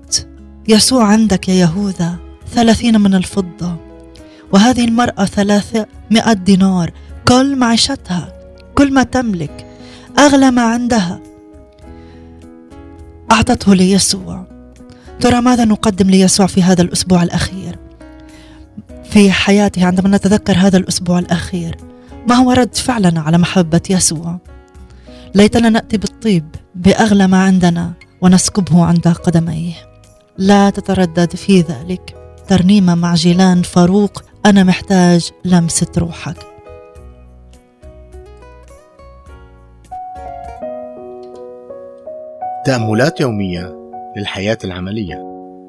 يسوع 0.68 1.04
عندك 1.04 1.48
يا 1.48 1.54
يهوذا 1.54 2.16
ثلاثين 2.54 3.00
من 3.00 3.14
الفضة. 3.14 3.76
وهذه 4.52 4.84
المرأة 4.84 5.24
ثلاثمائة 5.24 6.32
دينار 6.32 6.92
كل 7.28 7.56
معيشتها 7.56 8.32
كل 8.74 8.92
ما 8.92 9.02
تملك 9.02 9.66
أغلى 10.18 10.50
ما 10.50 10.62
عندها. 10.62 11.20
أعطته 13.32 13.74
ليسوع. 13.74 14.46
ترى 15.20 15.40
ماذا 15.40 15.64
نقدم 15.64 16.10
ليسوع 16.10 16.46
في 16.46 16.62
هذا 16.62 16.82
الأسبوع 16.82 17.22
الأخير؟ 17.22 17.87
في 19.10 19.32
حياته 19.32 19.86
عندما 19.86 20.16
نتذكر 20.16 20.52
هذا 20.52 20.76
الأسبوع 20.76 21.18
الأخير 21.18 21.76
ما 22.28 22.34
هو 22.34 22.52
رد 22.52 22.76
فعلنا 22.76 23.20
على 23.20 23.38
محبة 23.38 23.80
يسوع؟ 23.90 24.38
ليتنا 25.34 25.68
نأتي 25.68 25.96
بالطيب 25.96 26.54
بأغلى 26.74 27.26
ما 27.26 27.42
عندنا 27.42 27.92
ونسكبه 28.20 28.84
عند 28.84 29.08
قدميه. 29.08 29.72
لا 30.38 30.70
تتردد 30.70 31.36
في 31.36 31.60
ذلك. 31.60 32.14
ترنيمة 32.48 32.94
مع 32.94 33.14
جيلان 33.14 33.62
فاروق 33.62 34.22
أنا 34.46 34.64
محتاج 34.64 35.30
لمسة 35.44 35.92
روحك. 35.98 36.36
تأملات 42.64 43.20
يومية 43.20 43.90
للحياة 44.16 44.58
العملية. 44.64 45.24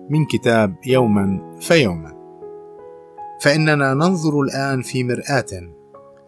من 0.10 0.26
كتاب 0.26 0.76
يوما 0.86 1.58
فيوما. 1.62 2.19
فإننا 3.42 3.94
ننظر 3.94 4.42
الآن 4.42 4.82
في 4.82 5.04
مرآة. 5.04 5.76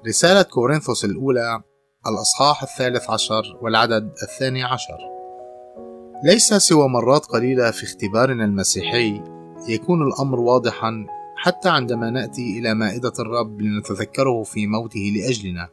رسالة 0.07 0.41
كورنثوس 0.41 1.05
الأولى 1.05 1.61
الأصحاح 2.07 2.63
الثالث 2.63 3.09
عشر 3.09 3.43
والعدد 3.61 4.11
الثاني 4.23 4.63
عشر. 4.63 4.97
ليس 6.23 6.53
سوى 6.53 6.89
مرات 6.89 7.25
قليلة 7.25 7.71
في 7.71 7.83
اختبارنا 7.83 8.45
المسيحي 8.45 9.21
يكون 9.67 10.07
الأمر 10.07 10.39
واضحا 10.39 11.05
حتى 11.37 11.69
عندما 11.69 12.09
نأتي 12.09 12.59
إلى 12.59 12.73
مائدة 12.73 13.13
الرب 13.19 13.61
لنتذكره 13.61 14.43
في 14.43 14.67
موته 14.67 15.13
لأجلنا. 15.15 15.69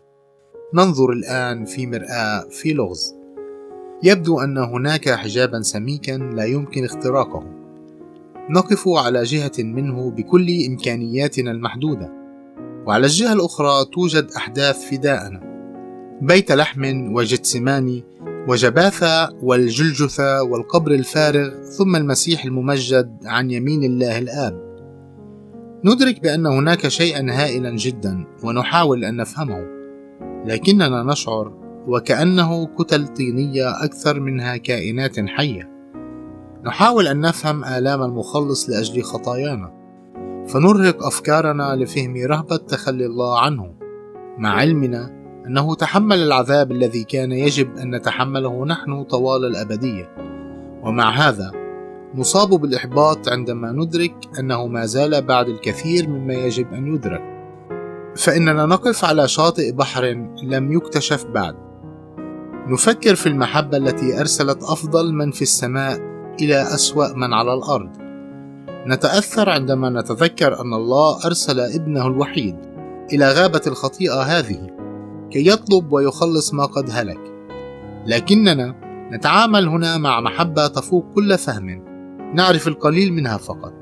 ننظر 0.74 1.11
الآن 1.11 1.64
في 1.64 1.87
مرآة 1.87 2.48
في 2.51 2.72
لغز 2.72 3.14
يبدو 4.03 4.40
أن 4.40 4.59
هناك 4.59 5.11
حجابا 5.11 5.62
سميكا 5.62 6.12
لا 6.12 6.44
يمكن 6.44 6.85
اختراقه. 6.85 7.58
نقف 8.51 8.89
على 8.89 9.23
جهة 9.23 9.53
منه 9.59 10.11
بكل 10.11 10.47
إمكانياتنا 10.67 11.51
المحدودة. 11.51 12.13
وعلى 12.87 13.07
الجهة 13.07 13.33
الأخرى 13.33 13.85
توجد 13.93 14.31
أحداث 14.37 14.91
فداءنا. 14.91 15.41
بيت 16.23 16.53
لحم 16.53 17.13
وجتسماني 17.15 18.05
وجباثة 18.49 19.29
والجلجثة 19.43 20.43
والقبر 20.43 20.91
الفارغ 20.91 21.51
ثم 21.63 21.97
المسيح 21.97 22.45
الممجد 22.45 23.17
عن 23.25 23.51
يمين 23.51 23.85
الله 23.85 24.19
الآب. 24.19 24.69
ندرك 25.85 26.23
بأن 26.23 26.47
هناك 26.47 26.89
شيئا 26.89 27.27
هائلا 27.31 27.77
جدا 27.77 28.25
ونحاول 28.45 29.05
أن 29.05 29.17
نفهمه. 29.17 29.67
لكننا 30.47 31.03
نشعر 31.03 31.53
وكأنه 31.89 32.67
كتل 32.67 33.07
طينية 33.07 33.85
أكثر 33.85 34.21
منها 34.21 34.57
كائنات 34.57 35.21
حية. 35.21 35.78
نحاول 36.64 37.07
أن 37.07 37.21
نفهم 37.21 37.64
آلام 37.64 38.03
المخلص 38.03 38.71
لأجل 38.71 39.03
خطايانا. 39.03 39.73
فنرهق 40.49 41.07
أفكارنا 41.07 41.77
لفهم 41.77 42.16
رهبة 42.16 42.57
تخلي 42.57 43.07
الله 43.07 43.40
عنه 43.40 43.75
مع 44.38 44.51
علمنا 44.51 45.18
أنه 45.47 45.75
تحمل 45.75 46.18
العذاب 46.18 46.73
الذي 46.73 47.05
كان 47.05 47.33
يجب 47.33 47.77
أن 47.77 47.94
نتحمله 47.94 48.64
نحن 48.66 49.05
طوال 49.05 49.44
الأبدية. 49.44 50.14
ومع 50.83 51.11
هذا 51.11 51.53
نصاب 52.14 52.49
بالإحباط 52.49 53.29
عندما 53.29 53.73
ندرك 53.73 54.14
أنه 54.38 54.66
ما 54.66 54.87
زال 54.87 55.23
بعد 55.23 55.49
الكثير 55.49 56.09
مما 56.09 56.35
يجب 56.35 56.73
أن 56.73 56.94
يدرك. 56.94 57.23
فإننا 58.16 58.66
نقف 58.66 59.05
على 59.05 59.29
شاطئ 59.29 59.73
بحر 59.73 60.05
لم 60.42 60.73
يكتشف 60.73 61.27
بعد. 61.27 61.55
نفكر 62.68 63.14
في 63.14 63.27
المحبة 63.27 63.77
التي 63.77 64.21
أرسلت 64.21 64.62
أفضل 64.62 65.14
من 65.14 65.31
في 65.31 65.42
السماء 65.42 66.18
إلى 66.40 66.62
أسوأ 66.62 67.12
من 67.16 67.33
على 67.33 67.55
الأرض. 67.55 67.90
نتأثر 68.87 69.51
عندما 69.51 69.90
نتذكر 69.90 70.61
أن 70.61 70.74
الله 70.74 71.27
أرسل 71.27 71.61
ابنه 71.61 72.07
الوحيد 72.07 72.57
إلى 73.12 73.33
غابة 73.33 73.62
الخطيئة 73.66 74.22
هذه 74.22 74.66
كي 75.31 75.48
يطلب 75.48 75.92
ويخلص 75.92 76.55
ما 76.55 76.64
قد 76.64 76.90
هلك. 76.90 77.20
لكننا 78.07 78.74
نتعامل 79.12 79.68
هنا 79.68 79.96
مع 79.96 80.20
محبة 80.20 80.66
تفوق 80.66 81.05
كل 81.14 81.38
فهم 81.38 81.85
نعرف 82.35 82.68
القليل 82.68 83.12
منها 83.12 83.37
فقط. 83.37 83.74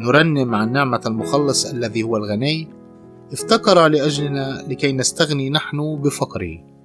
نرنم 0.00 0.54
عن 0.54 0.72
نعمة 0.72 1.00
المخلص 1.06 1.72
الذي 1.72 2.02
هو 2.02 2.16
الغني 2.16 2.68
افتقر 3.32 3.88
لأجلنا 3.88 4.64
لكي 4.68 4.92
نستغني 4.92 5.50
نحن 5.50 6.00
بفقره. 6.02 6.75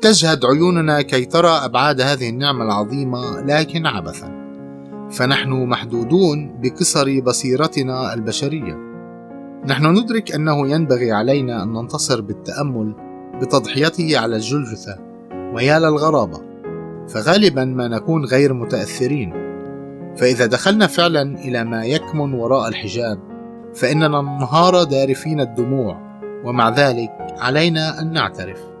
تجهد 0.00 0.44
عيوننا 0.44 1.02
كي 1.02 1.24
ترى 1.24 1.48
أبعاد 1.48 2.00
هذه 2.00 2.28
النعمة 2.28 2.64
العظيمة 2.64 3.40
لكن 3.40 3.86
عبثا. 3.86 4.46
فنحن 5.10 5.50
محدودون 5.50 6.60
بقصر 6.60 7.20
بصيرتنا 7.20 8.14
البشرية. 8.14 8.76
نحن 9.66 9.86
ندرك 9.86 10.32
أنه 10.32 10.68
ينبغي 10.68 11.12
علينا 11.12 11.62
أن 11.62 11.72
ننتصر 11.72 12.20
بالتأمل 12.20 12.94
بتضحيته 13.40 14.18
على 14.18 14.36
الجلجثة 14.36 14.98
ويا 15.54 15.78
للغرابة 15.78 16.40
فغالبا 17.08 17.64
ما 17.64 17.88
نكون 17.88 18.24
غير 18.24 18.52
متأثرين. 18.52 19.32
فإذا 20.16 20.46
دخلنا 20.46 20.86
فعلا 20.86 21.22
إلى 21.22 21.64
ما 21.64 21.84
يكمن 21.84 22.34
وراء 22.34 22.68
الحجاب 22.68 23.18
فإننا 23.74 24.08
ننهار 24.08 24.84
دارفين 24.84 25.40
الدموع 25.40 26.00
ومع 26.44 26.68
ذلك 26.68 27.10
علينا 27.38 28.00
أن 28.00 28.12
نعترف. 28.12 28.75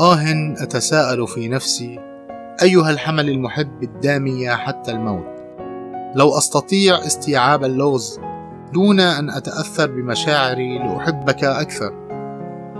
آه 0.00 0.54
أتساءل 0.58 1.26
في 1.26 1.48
نفسي 1.48 1.98
أيها 2.62 2.90
الحمل 2.90 3.28
المحب 3.28 3.82
الدامي 3.82 4.50
حتى 4.50 4.90
الموت؟ 4.90 5.24
لو 6.14 6.38
أستطيع 6.38 7.06
استيعاب 7.06 7.64
اللغز 7.64 8.20
دون 8.72 9.00
أن 9.00 9.30
أتأثر 9.30 9.86
بمشاعري 9.86 10.78
لأحبك 10.78 11.44
أكثر. 11.44 11.92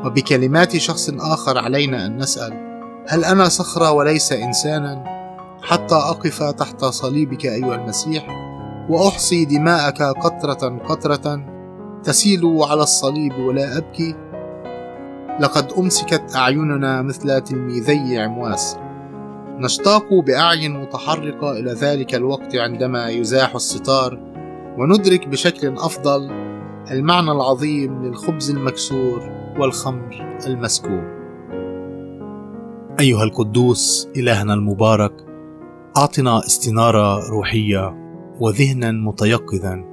وبكلمات 0.05 0.77
شخص 0.77 1.11
آخر 1.11 1.59
علينا 1.59 2.07
أن 2.07 2.17
نسأل 2.17 2.53
هل 3.09 3.25
أنا 3.25 3.49
صخرة 3.49 3.91
وليس 3.93 4.33
إنسانا؟ 4.33 5.05
حتى 5.63 5.95
أقف 5.95 6.43
تحت 6.43 6.85
صليبك 6.85 7.47
أيها 7.47 7.75
المسيح 7.75 8.27
وأحصي 8.91 9.45
دماءك 9.45 10.03
قطرة 10.03 10.79
قطرة 10.79 11.47
تسيل 12.05 12.59
على 12.71 12.83
الصليب 12.83 13.33
ولا 13.39 13.79
أبكي. 13.79 14.30
لقد 15.41 15.73
أمسكت 15.79 16.37
أعيننا 16.37 17.03
مثل 17.03 17.41
تلميذي 17.41 18.19
عمواس 18.19 18.77
نشتاق 19.59 20.15
بأعين 20.15 20.81
متحرقة 20.83 21.53
إلى 21.53 21.73
ذلك 21.73 22.15
الوقت 22.15 22.57
عندما 22.57 23.09
يزاح 23.09 23.55
الستار 23.55 24.19
وندرك 24.79 25.29
بشكل 25.29 25.69
أفضل 25.69 26.31
المعنى 26.91 27.31
العظيم 27.31 28.05
للخبز 28.05 28.51
المكسور 28.51 29.31
والخمر 29.59 30.39
المسكوب. 30.47 31.03
أيها 33.01 33.25
القدوس 33.25 34.09
إلهنا 34.17 34.55
المبارك، 34.55 35.13
أعطنا 35.97 36.39
استنارة 36.39 37.29
روحية 37.29 37.95
وذهنا 38.41 38.93
متيقظا 38.93 39.85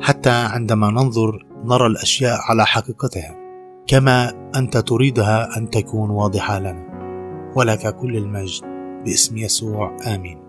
حتى 0.00 0.30
عندما 0.30 0.90
ننظر 0.90 1.46
نرى 1.64 1.86
الأشياء 1.86 2.38
على 2.48 2.66
حقيقتها 2.66 3.43
كما 3.86 4.50
أنت 4.56 4.76
تريدها 4.76 5.56
أن 5.56 5.70
تكون 5.70 6.10
واضحة 6.10 6.58
لنا. 6.58 6.84
ولك 7.56 7.96
كل 7.96 8.16
المجد 8.16 8.62
باسم 9.04 9.36
يسوع 9.36 9.96
آمين. 10.06 10.40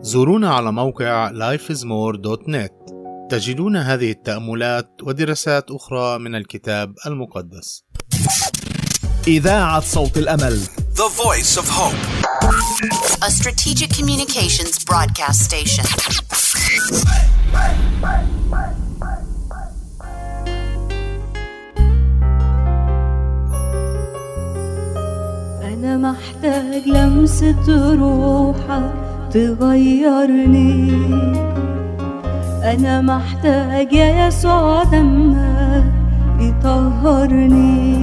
زورونا 0.00 0.54
على 0.54 0.72
موقع 0.72 1.30
lifeismore.net 1.30 2.92
تجدون 3.30 3.76
هذه 3.76 4.10
التأملات 4.10 4.90
ودراسات 5.02 5.70
أخرى 5.70 6.18
من 6.18 6.34
الكتاب 6.34 6.94
المقدس. 7.06 7.84
إذاعة 9.28 9.80
صوت 9.80 10.18
الأمل 10.18 10.60
The 10.94 11.08
Voice 11.22 11.56
of 11.60 11.68
Hope. 11.68 12.18
a 13.22 13.30
strategic 13.30 13.90
communications 13.90 14.84
broadcast 14.84 15.40
station. 15.44 15.84
محتاج 26.78 26.94
لمسة 26.94 27.94
روحك 27.94 28.92
تغيرني. 29.30 30.92
أنا 32.62 33.00
محتاج 33.00 33.92
يا 33.92 34.26
يسوع 34.26 34.82
دمك 34.82 35.84
يطهرني. 36.40 37.98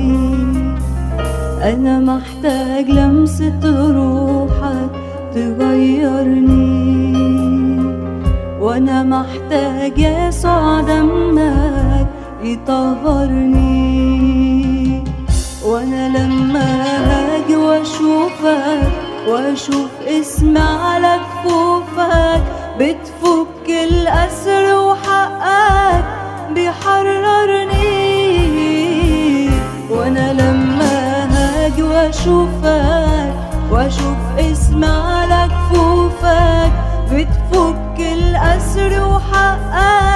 أنا 1.63 1.99
محتاج 1.99 2.89
لمسة 2.89 3.91
روحك 3.91 4.89
تغيرني. 5.35 7.15
وأنا 8.59 9.03
محتاج 9.03 9.97
يا 9.97 10.27
يسوع 10.27 10.81
دمك 10.81 12.07
يطهرني. 12.43 13.85
وأنا 15.65 16.17
لما 16.17 16.67
هاجي 17.07 17.55
واشوفك 18.45 18.91
وأشوف 19.27 19.89
اسمي 20.07 20.59
على 20.59 21.19
كفوفك 21.19 22.41
بتفك 22.79 23.67
الأسر 23.69 24.75
وحقك 24.77 26.03
بيحررني 26.53 27.89
وأنا 29.89 30.33
لما 30.33 31.25
هاجي 31.33 31.83
وأشوفك 31.83 33.33
وأشوف 33.71 34.17
اسمي 34.39 34.85
على 34.87 35.47
كفوفك 35.51 36.71
بتفك 37.11 37.99
الأسر 37.99 39.07
وحقك 39.07 40.14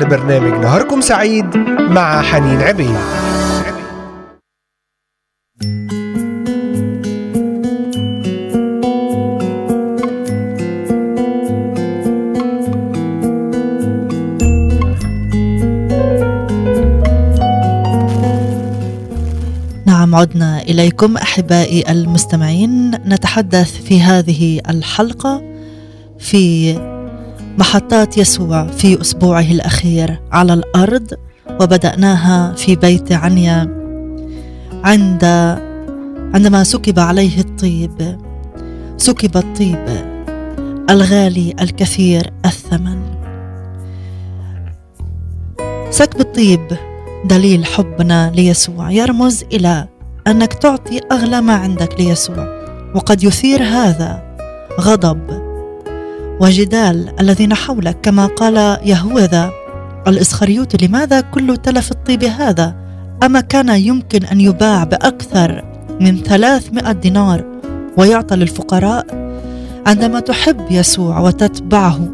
لبرنامج 0.00 0.52
نهاركم 0.64 1.00
سعيد 1.00 1.56
مع 1.78 2.22
حنين 2.22 2.60
عبيد. 2.60 2.96
نعم 19.86 20.14
عدنا 20.14 20.62
إليكم 20.62 21.16
أحبائي 21.16 21.90
المستمعين. 21.92 22.90
نتحدث 22.90 23.82
في 23.82 24.00
هذه 24.00 24.60
الحلقة 24.68 25.42
في 26.18 26.74
محطات 27.58 28.18
يسوع 28.18 28.66
في 28.66 29.00
أسبوعه 29.00 29.40
الأخير 29.40 30.20
على 30.32 30.54
الأرض 30.54 31.14
وبدأناها 31.60 32.52
في 32.52 32.76
بيت 32.76 33.12
عنيا. 33.12 33.80
عند 34.84 35.24
عندما 36.34 36.64
سكب 36.64 36.98
عليه 36.98 37.40
الطيب 37.40 38.18
سكب 38.96 39.36
الطيب 39.36 39.84
الغالي 40.90 41.54
الكثير 41.60 42.32
الثمن. 42.44 43.00
سكب 45.90 46.20
الطيب 46.20 46.66
دليل 47.24 47.66
حبنا 47.66 48.30
ليسوع. 48.34 48.90
يرمز 48.90 49.44
إلى 49.52 49.88
أنك 50.26 50.54
تعطي 50.54 51.00
أغلى 51.12 51.40
ما 51.40 51.54
عندك 51.54 52.00
ليسوع 52.00 52.60
وقد 52.94 53.24
يثير 53.24 53.62
هذا 53.62 54.36
غضب 54.80 55.49
وجدال 56.40 57.20
الذين 57.20 57.54
حولك 57.54 57.96
كما 58.02 58.26
قال 58.26 58.78
يهوذا 58.84 59.50
الاسخريوط 60.08 60.82
لماذا 60.82 61.20
كل 61.20 61.56
تلف 61.56 61.90
الطيب 61.90 62.24
هذا؟ 62.24 62.74
أما 63.22 63.40
كان 63.40 63.68
يمكن 63.68 64.24
أن 64.24 64.40
يباع 64.40 64.84
بأكثر 64.84 65.64
من 66.00 66.22
300 66.22 66.92
دينار 66.92 67.44
ويعطى 67.96 68.36
للفقراء؟ 68.36 69.06
عندما 69.86 70.20
تحب 70.20 70.66
يسوع 70.70 71.20
وتتبعه 71.20 72.08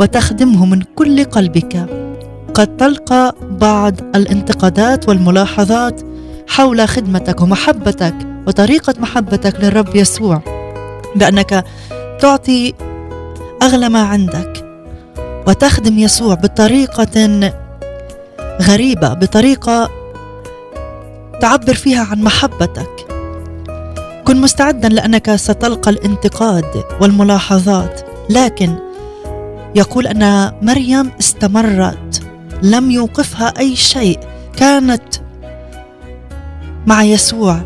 وتخدمه 0.00 0.66
من 0.66 0.82
كل 0.96 1.24
قلبك 1.24 1.86
قد 2.54 2.76
تلقى 2.76 3.34
بعض 3.60 3.94
الانتقادات 4.14 5.08
والملاحظات 5.08 6.00
حول 6.48 6.88
خدمتك 6.88 7.40
ومحبتك 7.40 8.14
وطريقة 8.46 8.94
محبتك 8.98 9.60
للرب 9.60 9.96
يسوع 9.96 10.42
بأنك 11.16 11.64
تعطي 12.20 12.74
أغلى 13.62 13.88
ما 13.88 14.02
عندك 14.02 14.64
وتخدم 15.46 15.98
يسوع 15.98 16.34
بطريقة 16.34 17.52
غريبة 18.62 19.14
بطريقة 19.14 19.90
تعبر 21.40 21.74
فيها 21.74 22.04
عن 22.04 22.22
محبتك. 22.22 23.06
كن 24.24 24.40
مستعدا 24.40 24.88
لأنك 24.88 25.36
ستلقى 25.36 25.90
الانتقاد 25.90 26.84
والملاحظات. 27.00 28.00
لكن 28.30 28.74
يقول 29.74 30.06
أن 30.06 30.52
مريم 30.62 31.12
استمرت 31.20 32.22
لم 32.62 32.90
يوقفها 32.90 33.46
أي 33.58 33.76
شيء. 33.76 34.18
كانت 34.56 35.14
مع 36.86 37.02
يسوع 37.02 37.60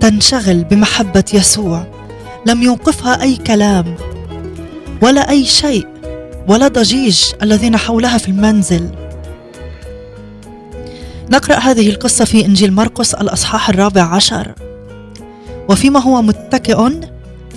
تنشغل 0.00 0.64
بمحبة 0.64 1.24
يسوع. 1.34 1.86
لم 2.46 2.62
يوقفها 2.62 3.22
أي 3.22 3.36
كلام. 3.36 3.96
ولا 5.02 5.30
أي 5.30 5.44
شيء 5.44 5.86
ولا 6.48 6.68
ضجيج 6.68 7.20
الذين 7.42 7.76
حولها 7.76 8.18
في 8.18 8.28
المنزل. 8.28 8.90
نقرأ 11.30 11.54
هذه 11.56 11.90
القصة 11.90 12.24
في 12.24 12.46
إنجيل 12.46 12.72
مرقس 12.72 13.14
الأصحاح 13.14 13.68
الرابع 13.68 14.02
عشر. 14.02 14.54
وفيما 15.68 16.00
هو 16.00 16.22
متكئ 16.22 16.90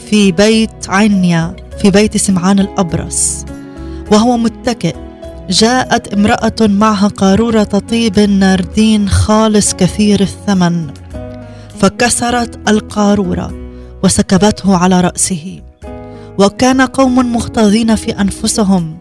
في 0.09 0.31
بيت 0.31 0.89
عنيا 0.89 1.55
في 1.81 1.91
بيت 1.91 2.17
سمعان 2.17 2.59
الأبرص. 2.59 3.45
وهو 4.11 4.37
متكئ 4.37 4.95
جاءت 5.49 6.13
امرأة 6.13 6.55
معها 6.61 7.07
قارورة 7.07 7.63
طيب 7.63 8.19
ناردين 8.19 9.09
خالص 9.09 9.73
كثير 9.73 10.21
الثمن 10.21 10.87
فكسرت 11.79 12.69
القارورة 12.69 13.53
وسكبته 14.03 14.77
على 14.77 15.01
رأسه. 15.01 15.61
وكان 16.37 16.81
قوم 16.81 17.33
مغتاظين 17.33 17.95
في 17.95 18.21
أنفسهم. 18.21 18.97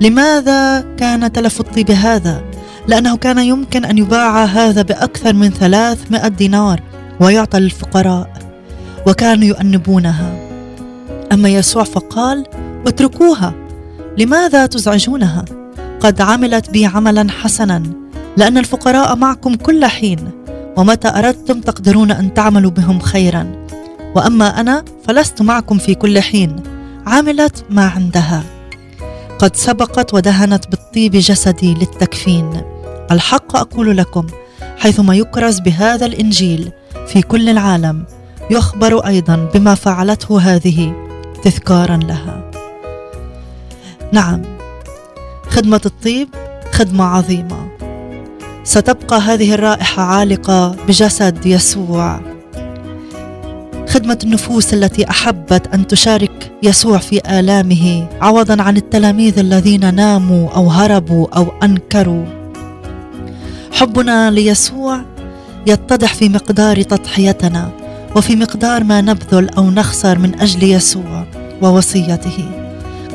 لماذا 0.00 0.84
كان 0.96 1.32
تلف 1.32 1.60
الطيب 1.60 1.90
هذا؟ 1.90 2.44
لأنه 2.88 3.16
كان 3.16 3.38
يمكن 3.38 3.84
أن 3.84 3.98
يباع 3.98 4.44
هذا 4.44 4.82
بأكثر 4.82 5.32
من 5.32 5.50
ثلاثمائة 5.50 6.28
دينار 6.28 6.80
ويعطى 7.20 7.58
للفقراء 7.58 8.30
وكانوا 9.06 9.44
يؤنبونها. 9.44 10.32
أما 11.32 11.48
يسوع 11.48 11.84
فقال 11.84 12.44
اتركوها 12.86 13.54
لماذا 14.18 14.66
تزعجونها؟ 14.66 15.44
قد 16.00 16.20
عملت 16.20 16.70
بي 16.70 16.86
عملا 16.86 17.26
حسنا 17.30 17.82
لأن 18.36 18.58
الفقراء 18.58 19.16
معكم 19.16 19.54
كل 19.54 19.84
حين 19.84 20.18
ومتى 20.76 21.08
أردتم 21.08 21.60
تقدرون 21.60 22.10
أن 22.10 22.34
تعملوا 22.34 22.70
بهم 22.70 23.00
خيرا؟ 23.00 23.65
وأما 24.16 24.60
أنا 24.60 24.84
فلست 25.08 25.42
معكم 25.42 25.78
في 25.78 25.94
كل 25.94 26.20
حين. 26.20 26.56
عملت 27.06 27.64
ما 27.70 27.86
عندها. 27.86 28.42
قد 29.38 29.56
سبقت 29.56 30.14
ودهنت 30.14 30.68
بالطيب 30.68 31.12
جسدي 31.12 31.74
للتكفين. 31.74 32.62
الحق 33.10 33.56
أقول 33.56 33.96
لكم 33.96 34.26
حيثما 34.78 35.14
يكرز 35.14 35.60
بهذا 35.60 36.06
الإنجيل 36.06 36.72
في 37.06 37.22
كل 37.22 37.48
العالم 37.48 38.04
يخبر 38.50 39.06
أيضا 39.06 39.36
بما 39.54 39.74
فعلته 39.74 40.40
هذه 40.40 40.94
تذكارا 41.42 41.96
لها. 41.96 42.50
نعم 44.12 44.42
خدمة 45.48 45.80
الطيب 45.86 46.28
خدمة 46.72 47.04
عظيمة. 47.04 47.68
ستبقى 48.64 49.18
هذه 49.18 49.54
الرائحة 49.54 50.02
عالقة 50.02 50.76
بجسد 50.88 51.46
يسوع. 51.46 52.35
خدمة 53.96 54.18
النفوس 54.24 54.74
التي 54.74 55.10
أحبت 55.10 55.66
أن 55.74 55.86
تشارك 55.86 56.52
يسوع 56.62 56.98
في 56.98 57.38
آلامه 57.40 58.08
عوضا 58.20 58.62
عن 58.62 58.76
التلاميذ 58.76 59.38
الذين 59.38 59.94
ناموا 59.94 60.50
أو 60.50 60.68
هربوا 60.68 61.26
أو 61.36 61.52
أنكروا. 61.62 62.24
حبنا 63.72 64.30
ليسوع 64.30 65.00
يتضح 65.66 66.14
في 66.14 66.28
مقدار 66.28 66.82
تضحيتنا 66.82 67.70
وفي 68.16 68.36
مقدار 68.36 68.84
ما 68.84 69.00
نبذل 69.00 69.48
أو 69.48 69.70
نخسر 69.70 70.18
من 70.18 70.40
أجل 70.40 70.62
يسوع 70.62 71.26
ووصيته. 71.62 72.50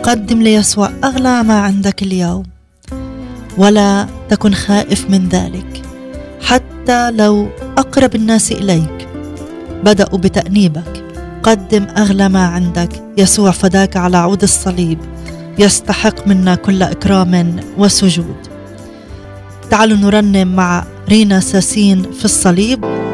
قدم 0.04 0.42
ليسوع 0.42 0.92
أغلى 1.04 1.44
ما 1.44 1.60
عندك 1.60 2.04
اليوم. 2.04 2.44
ولا 3.58 4.08
تكن 4.30 4.54
خائف 4.54 5.10
من 5.10 5.30
ذلك. 5.30 5.82
حتى 6.42 7.12
لو 7.12 7.48
أقرب 7.78 8.16
الناس 8.16 8.52
إليك 8.52 9.11
بدأوا 9.84 10.18
بتأنيبك. 10.18 11.04
قدم 11.44 11.88
أغلى 11.98 12.30
ما 12.30 12.46
عندك. 12.46 12.90
يسوع 13.18 13.52
فداك 13.52 13.98
على 13.98 14.18
عود 14.18 14.44
الصليب. 14.44 15.00
يستحق 15.60 16.28
منا 16.28 16.56
كل 16.56 16.84
إكرام 16.84 17.60
وسجود. 17.78 18.36
تعالوا 19.70 19.98
نرنم 19.98 20.56
مع 20.56 20.84
رينا 21.10 21.40
ساسين 21.40 22.12
في 22.12 22.26
الصليب. 22.26 23.11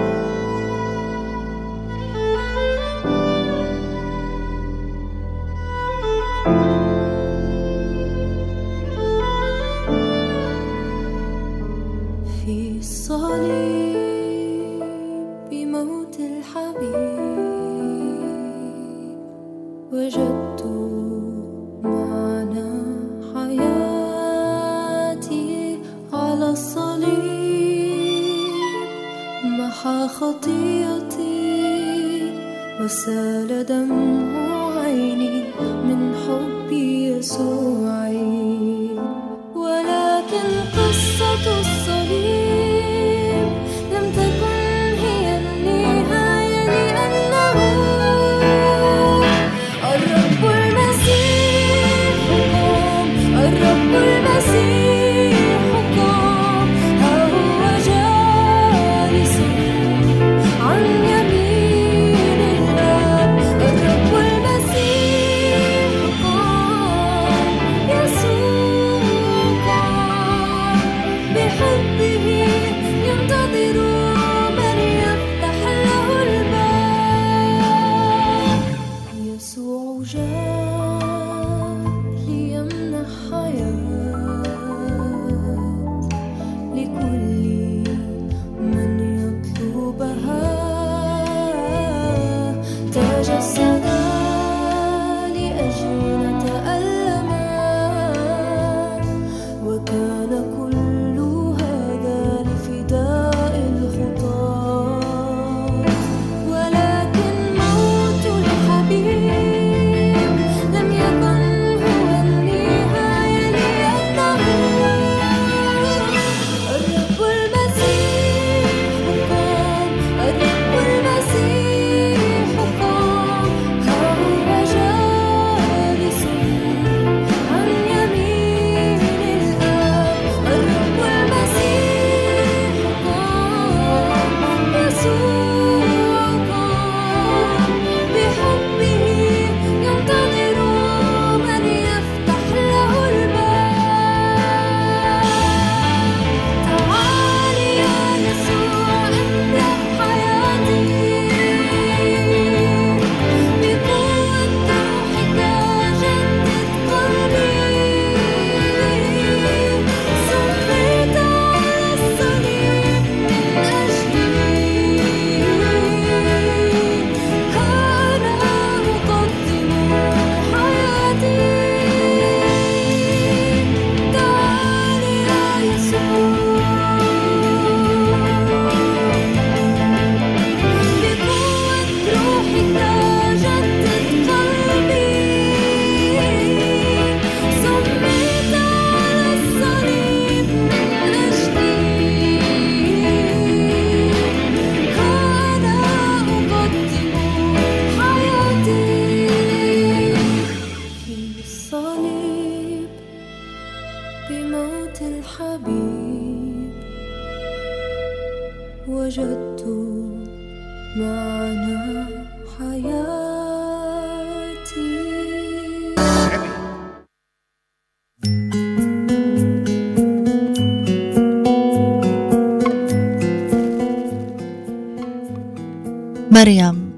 مريم 226.38 226.92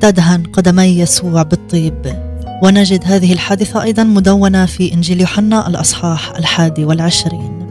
تدهن 0.00 0.42
قدمي 0.42 0.82
يسوع 0.82 1.42
بالطيب. 1.42 2.14
ونجد 2.62 3.00
هذه 3.04 3.32
الحادثة 3.32 3.82
أيضا 3.82 4.04
مدونة 4.04 4.66
في 4.66 4.94
إنجيل 4.94 5.20
يوحنا 5.20 5.68
الأصحاح 5.68 6.32
الحادي 6.36 6.84
والعشرين. 6.84 7.66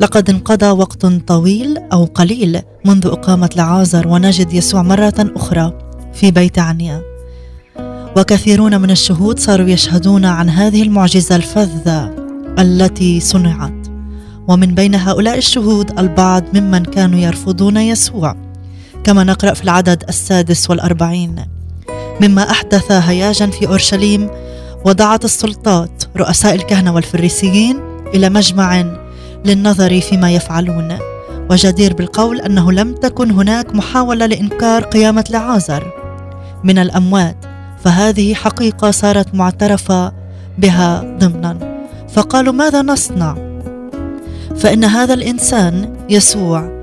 لقد 0.00 0.30
انقضى 0.30 0.70
وقت 0.70 1.06
طويل 1.06 1.78
أو 1.92 2.04
قليل 2.04 2.62
منذ 2.84 3.06
إقامة 3.06 3.50
لعازر 3.56 4.08
ونجد 4.08 4.52
يسوع 4.52 4.82
مرة 4.82 5.14
أخرى 5.18 5.72
في 6.14 6.30
بيت 6.30 6.58
عنيا. 6.58 7.02
وكثيرون 8.16 8.80
من 8.80 8.90
الشهود 8.90 9.38
صاروا 9.38 9.68
يشهدون 9.68 10.24
عن 10.24 10.50
هذه 10.50 10.82
المعجزة 10.82 11.36
الفذة 11.36 12.14
التي 12.58 13.20
صنعت. 13.20 13.86
ومن 14.48 14.74
بين 14.74 14.94
هؤلاء 14.94 15.38
الشهود 15.38 15.98
البعض 15.98 16.44
ممن 16.54 16.84
كانوا 16.84 17.18
يرفضون 17.18 17.76
يسوع. 17.76 18.43
كما 19.04 19.24
نقرأ 19.24 19.54
في 19.54 19.64
العدد 19.64 20.04
السادس 20.08 20.70
والأربعين. 20.70 21.36
مما 22.20 22.50
أحدث 22.50 22.92
هياجا 22.92 23.46
في 23.46 23.66
أورشليم 23.66 24.30
ودعت 24.84 25.24
السلطات 25.24 26.04
رؤساء 26.16 26.54
الكهنة 26.54 26.94
والفريسيين 26.94 27.80
إلى 28.14 28.28
مجمع 28.28 28.84
للنظر 29.44 30.00
فيما 30.00 30.30
يفعلون. 30.30 30.98
وجدير 31.50 31.94
بالقول 31.94 32.40
أنه 32.40 32.72
لم 32.72 32.94
تكن 32.94 33.30
هناك 33.30 33.74
محاولة 33.74 34.26
لإنكار 34.26 34.84
قيامة 34.84 35.24
لعازر. 35.30 35.92
من 36.64 36.78
الأموات 36.78 37.36
فهذه 37.84 38.34
حقيقة 38.34 38.90
صارت 38.90 39.34
معترفة 39.34 40.12
بها 40.58 41.16
ضمنا. 41.18 41.58
فقالوا 42.12 42.52
ماذا 42.52 42.82
نصنع؟ 42.82 43.36
فإن 44.56 44.84
هذا 44.84 45.14
الإنسان 45.14 45.96
يسوع 46.10 46.73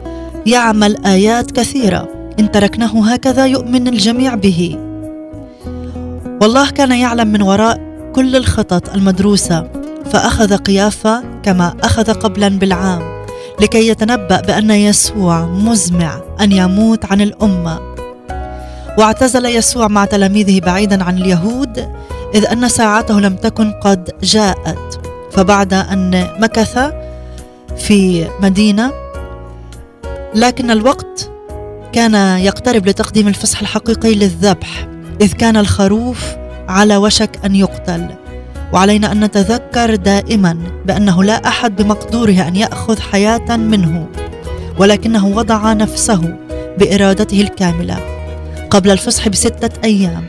يعمل 0.46 1.06
آيات 1.06 1.52
كثيرة. 1.52 2.08
إن 2.40 2.52
تركناه 2.52 3.14
هكذا 3.14 3.46
يؤمن 3.46 3.88
الجميع 3.88 4.36
به. 4.36 4.78
والله 6.42 6.70
كان 6.70 6.92
يعلم 6.92 7.28
من 7.28 7.42
وراء 7.42 7.82
كل 8.16 8.36
الخطط 8.36 8.94
المدروسة 8.94 9.68
فأخذ 10.12 10.58
قيافة 10.58 11.24
كما 11.44 11.74
أخذ 11.84 12.14
قبلا 12.14 12.48
بالعام 12.48 13.02
لكي 13.62 13.88
يتنبأ 13.88 14.42
بأن 14.42 14.72
يسوع 14.72 15.46
مزمع 15.46 16.22
أن 16.42 16.52
يموت 16.52 17.06
عن 17.06 17.22
الأمة. 17.22 17.80
واعتزل 18.98 19.46
يسوع 19.46 19.88
مع 19.88 20.06
تلاميذه 20.06 20.60
بعيدا 20.60 21.04
عن 21.04 21.18
اليهود 21.18 21.90
إذ 22.36 22.46
أن 22.46 22.70
ساعته 22.70 23.20
لم 23.20 23.36
تكن 23.36 23.72
قد 23.72 24.10
جاءت. 24.24 25.02
فبعد 25.32 25.74
أن 25.74 26.28
مكث 26.40 26.80
في 27.78 28.28
مدينة 28.42 28.92
لكن 30.36 30.72
الوقت 30.72 31.32
كان 31.94 32.40
يقترب 32.40 32.88
لتقديم 32.88 33.28
الفصح 33.28 33.62
الحقيقي 33.62 34.16
للذبح 34.16 34.88
إذ 35.22 35.34
كان 35.34 35.58
الخروف 35.58 36.36
على 36.70 36.98
وشك 36.98 37.40
أن 37.46 37.56
يقتل. 37.56 38.08
وعلينا 38.74 39.12
أن 39.12 39.24
نتذكر 39.24 39.96
دائما 39.96 40.58
بأنه 40.86 41.24
لا 41.24 41.48
أحد 41.48 41.76
بمقدوره 41.76 42.48
أن 42.48 42.56
يأخذ 42.56 43.00
حياة 43.00 43.58
منه 43.58 44.08
ولكنه 44.78 45.28
وضع 45.28 45.74
نفسه 45.74 46.36
بإرادته 46.78 47.42
الكاملة. 47.42 47.98
قبل 48.70 48.92
الفصح 48.92 49.28
بستة 49.28 49.70
أيام 49.84 50.28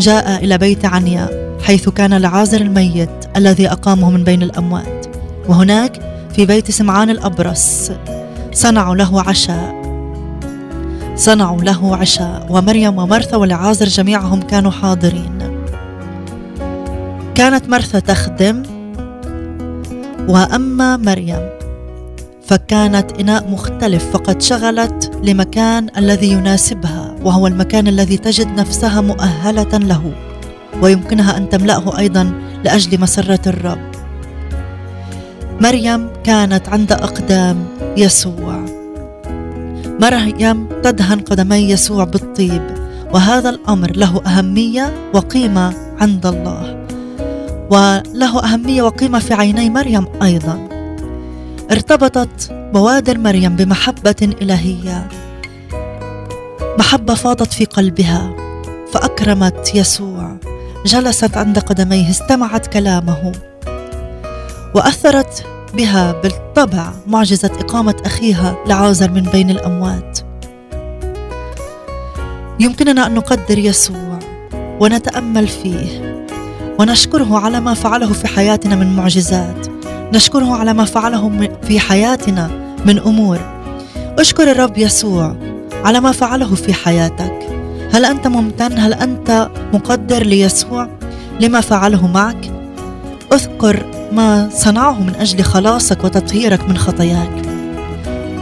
جاء 0.00 0.44
إلى 0.44 0.58
بيت 0.58 0.84
عنيا 0.84 1.56
حيث 1.62 1.88
كان 1.88 2.12
العازر 2.12 2.60
الميت 2.60 3.10
الذي 3.36 3.68
أقامه 3.68 4.10
من 4.10 4.24
بين 4.24 4.42
الأموات. 4.42 5.06
وهناك 5.48 6.00
في 6.36 6.46
بيت 6.46 6.70
سمعان 6.70 7.10
الأبرص. 7.10 7.90
صنعوا 8.52 8.94
له 8.94 9.22
عشاء. 9.22 9.82
صنعوا 11.16 11.62
له 11.62 11.96
عشاء. 11.96 12.46
ومريم 12.50 12.98
ومرثا 12.98 13.36
والعازر 13.36 13.86
جميعهم 13.86 14.42
كانوا 14.42 14.70
حاضرين. 14.70 15.38
كانت 17.34 17.68
مرثا 17.68 17.98
تخدم 17.98 18.62
وأما 20.28 20.96
مريم 20.96 21.48
فكانت 22.46 23.12
إناء 23.20 23.50
مختلف 23.50 24.10
فقد 24.12 24.42
شغلت 24.42 25.10
لمكان 25.22 25.88
الذي 25.96 26.32
يناسبها 26.32 27.14
وهو 27.24 27.46
المكان 27.46 27.88
الذي 27.88 28.16
تجد 28.16 28.48
نفسها 28.60 29.00
مؤهلة 29.00 29.78
له 29.78 30.12
ويمكنها 30.82 31.36
أن 31.36 31.48
تملأه 31.48 31.98
أيضا 31.98 32.32
لأجل 32.64 33.00
مسرة 33.00 33.40
الرب. 33.46 33.91
مريم 35.62 36.08
كانت 36.24 36.68
عند 36.68 36.92
أقدام 36.92 37.66
يسوع. 37.96 38.64
مريم 40.00 40.68
تدهن 40.82 41.20
قدمي 41.20 41.70
يسوع 41.70 42.04
بالطيب 42.04 42.62
وهذا 43.14 43.50
الأمر 43.50 43.96
له 43.96 44.22
أهمية 44.26 45.10
وقيمة 45.14 45.74
عند 46.00 46.26
الله. 46.26 46.86
وله 47.70 48.44
أهمية 48.44 48.82
وقيمة 48.82 49.18
في 49.18 49.34
عيني 49.34 49.70
مريم 49.70 50.06
أيضا. 50.22 50.68
ارتبطت 51.70 52.52
بوادر 52.74 53.18
مريم 53.18 53.56
بمحبة 53.56 54.34
إلهية. 54.42 55.08
محبة 56.78 57.14
فاضت 57.14 57.52
في 57.52 57.64
قلبها 57.64 58.34
فأكرمت 58.92 59.74
يسوع. 59.74 60.36
جلست 60.86 61.36
عند 61.36 61.58
قدميه 61.58 62.10
استمعت 62.10 62.66
كلامه. 62.66 63.32
وأثرت 64.74 65.51
بها 65.74 66.12
بالطبع 66.12 66.92
معجزة 67.06 67.50
إقامة 67.60 67.94
أخيها 68.04 68.56
لعازر 68.66 69.10
من 69.10 69.22
بين 69.22 69.50
الأموات. 69.50 70.18
يمكننا 72.60 73.06
أن 73.06 73.14
نقدر 73.14 73.58
يسوع 73.58 74.18
ونتأمل 74.80 75.48
فيه 75.48 76.16
ونشكره 76.78 77.38
على 77.38 77.60
ما 77.60 77.74
فعله 77.74 78.12
في 78.12 78.28
حياتنا 78.28 78.76
من 78.76 78.96
معجزات 78.96 79.66
نشكره 80.12 80.56
على 80.56 80.74
ما 80.74 80.84
فعله 80.84 81.48
في 81.62 81.80
حياتنا 81.80 82.50
من 82.86 82.98
أمور. 82.98 83.38
اشكر 84.18 84.50
الرب 84.50 84.78
يسوع 84.78 85.36
على 85.84 86.00
ما 86.00 86.12
فعله 86.12 86.54
في 86.54 86.74
حياتك. 86.74 87.38
هل 87.92 88.04
أنت 88.04 88.26
ممتن؟ 88.26 88.78
هل 88.78 88.94
أنت 88.94 89.48
مقدر 89.72 90.22
ليسوع؟ 90.22 90.88
لما 91.40 91.60
فعله 91.60 92.06
معك؟ 92.06 92.61
أذكر 93.32 93.86
ما 94.12 94.48
صنعه 94.52 95.00
من 95.00 95.14
أجل 95.14 95.42
خلاصك 95.42 96.04
وتطهيرك 96.04 96.68
من 96.68 96.78
خطاياك. 96.78 97.42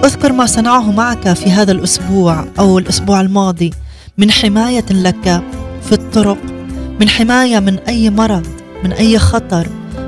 أذكر 0.05 0.32
ما 0.32 0.47
صنعه 0.47 0.93
معك 0.93 1.32
في 1.32 1.51
هذا 1.51 1.72
الأسبوع 1.72 2.45
أو 2.59 2.78
الأسبوع 2.78 3.20
الماضي 3.20 3.70
من 4.18 4.30
حماية 4.30 4.84
لك 4.91 5.43
في 5.82 5.93
الطرق 5.93 6.38
من 7.01 7.09
حماية 7.09 7.59
من 7.59 7.78
أي 7.78 8.11
مرض 8.11 8.47
من 8.84 8.93
أي 8.93 9.18
خطر 9.18 9.66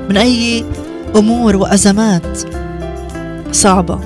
من 0.09 0.17
أي 0.17 0.65
أمور 1.15 1.55
وأزمات 1.55 2.37
صعبة. 3.51 3.99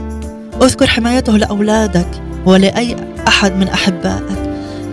أذكر 0.61 0.87
حمايته 0.87 1.37
لأولادك 1.37 2.21
ولأي 2.45 2.95
أحد 3.27 3.55
من 3.55 3.67
أحبائك. 3.67 4.37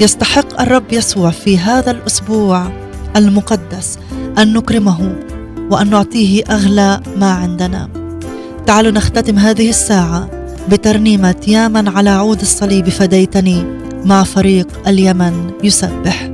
يستحق 0.01 0.61
الرب 0.61 0.93
يسوع 0.93 1.31
في 1.31 1.59
هذا 1.59 1.91
الأسبوع 1.91 2.73
المقدس 3.17 3.99
أن 4.39 4.53
نكرمه. 4.53 5.34
وأن 5.71 5.91
نعطيه 5.91 6.45
أغلى 6.51 7.01
ما 7.17 7.31
عندنا. 7.31 7.89
تعالوا 8.67 8.93
نختتم 8.93 9.39
هذه 9.39 9.69
الساعة 9.69 10.29
بترنيمة 10.71 11.37
يا 11.49 11.69
من 11.69 11.89
على 11.89 12.11
عود 12.11 12.41
الصليب 12.41 12.89
فديتني 12.89 13.65
مع 14.05 14.23
فريق 14.25 14.69
اليمن 14.89 15.51
يسبح. 15.65 16.34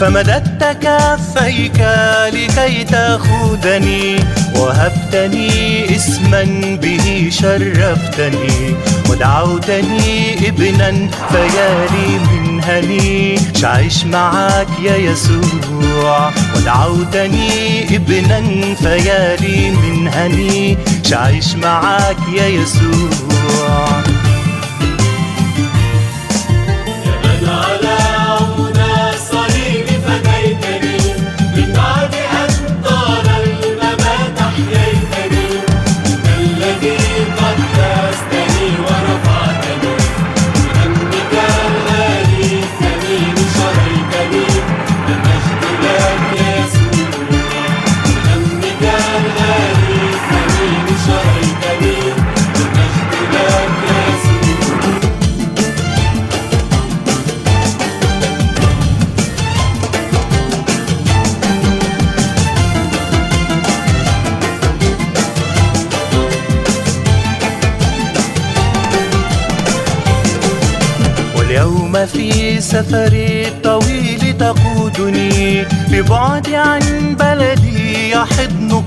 فمددت 0.00 0.76
كفيك 0.82 1.80
لكي 2.32 2.84
تأخذني 2.84 4.16
وهبتني 4.56 5.96
اسما 5.96 6.42
به 6.82 7.28
شرفتني 7.32 8.76
ودعوتني 9.10 10.48
ابنا 10.48 11.08
فيالي 11.30 12.18
من 12.18 12.60
هني. 12.64 13.38
شعيش 13.54 14.04
معك 14.04 14.68
يا 14.82 14.96
يسوع 14.96 16.30
ودعوتني 16.56 17.96
ابنا 17.96 18.74
فيالي 18.74 19.70
من 19.70 20.08
هني. 20.08 20.78
شعيش 21.04 21.54
معك 21.54 22.16
يا 22.36 22.46
يسوع. 22.46 23.35
في 72.16 72.60
سفري 72.60 73.48
الطويل 73.48 74.38
تقودني 74.38 75.64
ببعد 75.90 76.50
عن 76.50 76.80
بلدي 77.20 78.14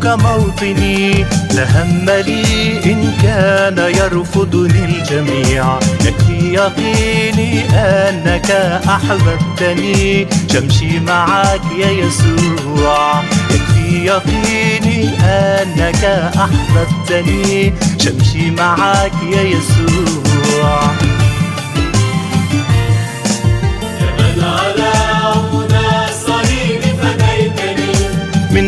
موطني 0.06 1.26
لهم 1.54 2.06
لي 2.06 2.80
إن 2.86 3.12
كان 3.24 3.78
يرفضني 3.78 4.86
الجميع 4.86 5.80
يكفي 6.06 6.54
يقيني 6.54 7.62
أنك 7.70 8.52
أحببتني 8.88 10.28
شمشي 10.54 11.00
معك 11.00 11.62
يا 11.80 11.90
يسوع 11.92 13.24
يكفي 13.52 14.06
يقيني 14.06 15.10
أنك 15.24 16.32
أحببتني 16.36 17.74
شمشي 17.98 18.52
معك 18.52 19.14
يا 19.34 19.42
يسوع 19.42 20.92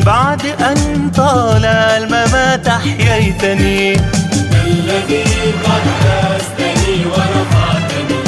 بعد 0.06 0.46
أن 0.46 1.12
طال 1.18 1.66
الممات 1.66 2.68
أحييتني. 2.68 3.94
الذي 4.66 5.24
قدستني 5.66 7.06
ورفعتني 7.06 8.22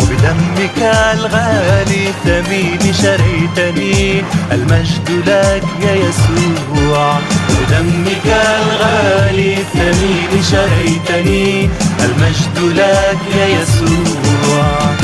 وبدمك 0.00 0.78
الغالي 1.14 2.08
الثمين 2.08 2.94
شريتني. 2.94 4.22
المجد 4.52 5.10
لك 5.26 5.64
يا 5.82 5.94
يسوع. 5.94 7.18
بدمك 7.48 8.26
الغالي 8.26 9.54
الثمين 9.54 10.42
شريتني. 10.50 11.68
المجد 12.04 12.58
لك 12.78 13.18
يا 13.38 13.46
يسوع. 13.46 14.97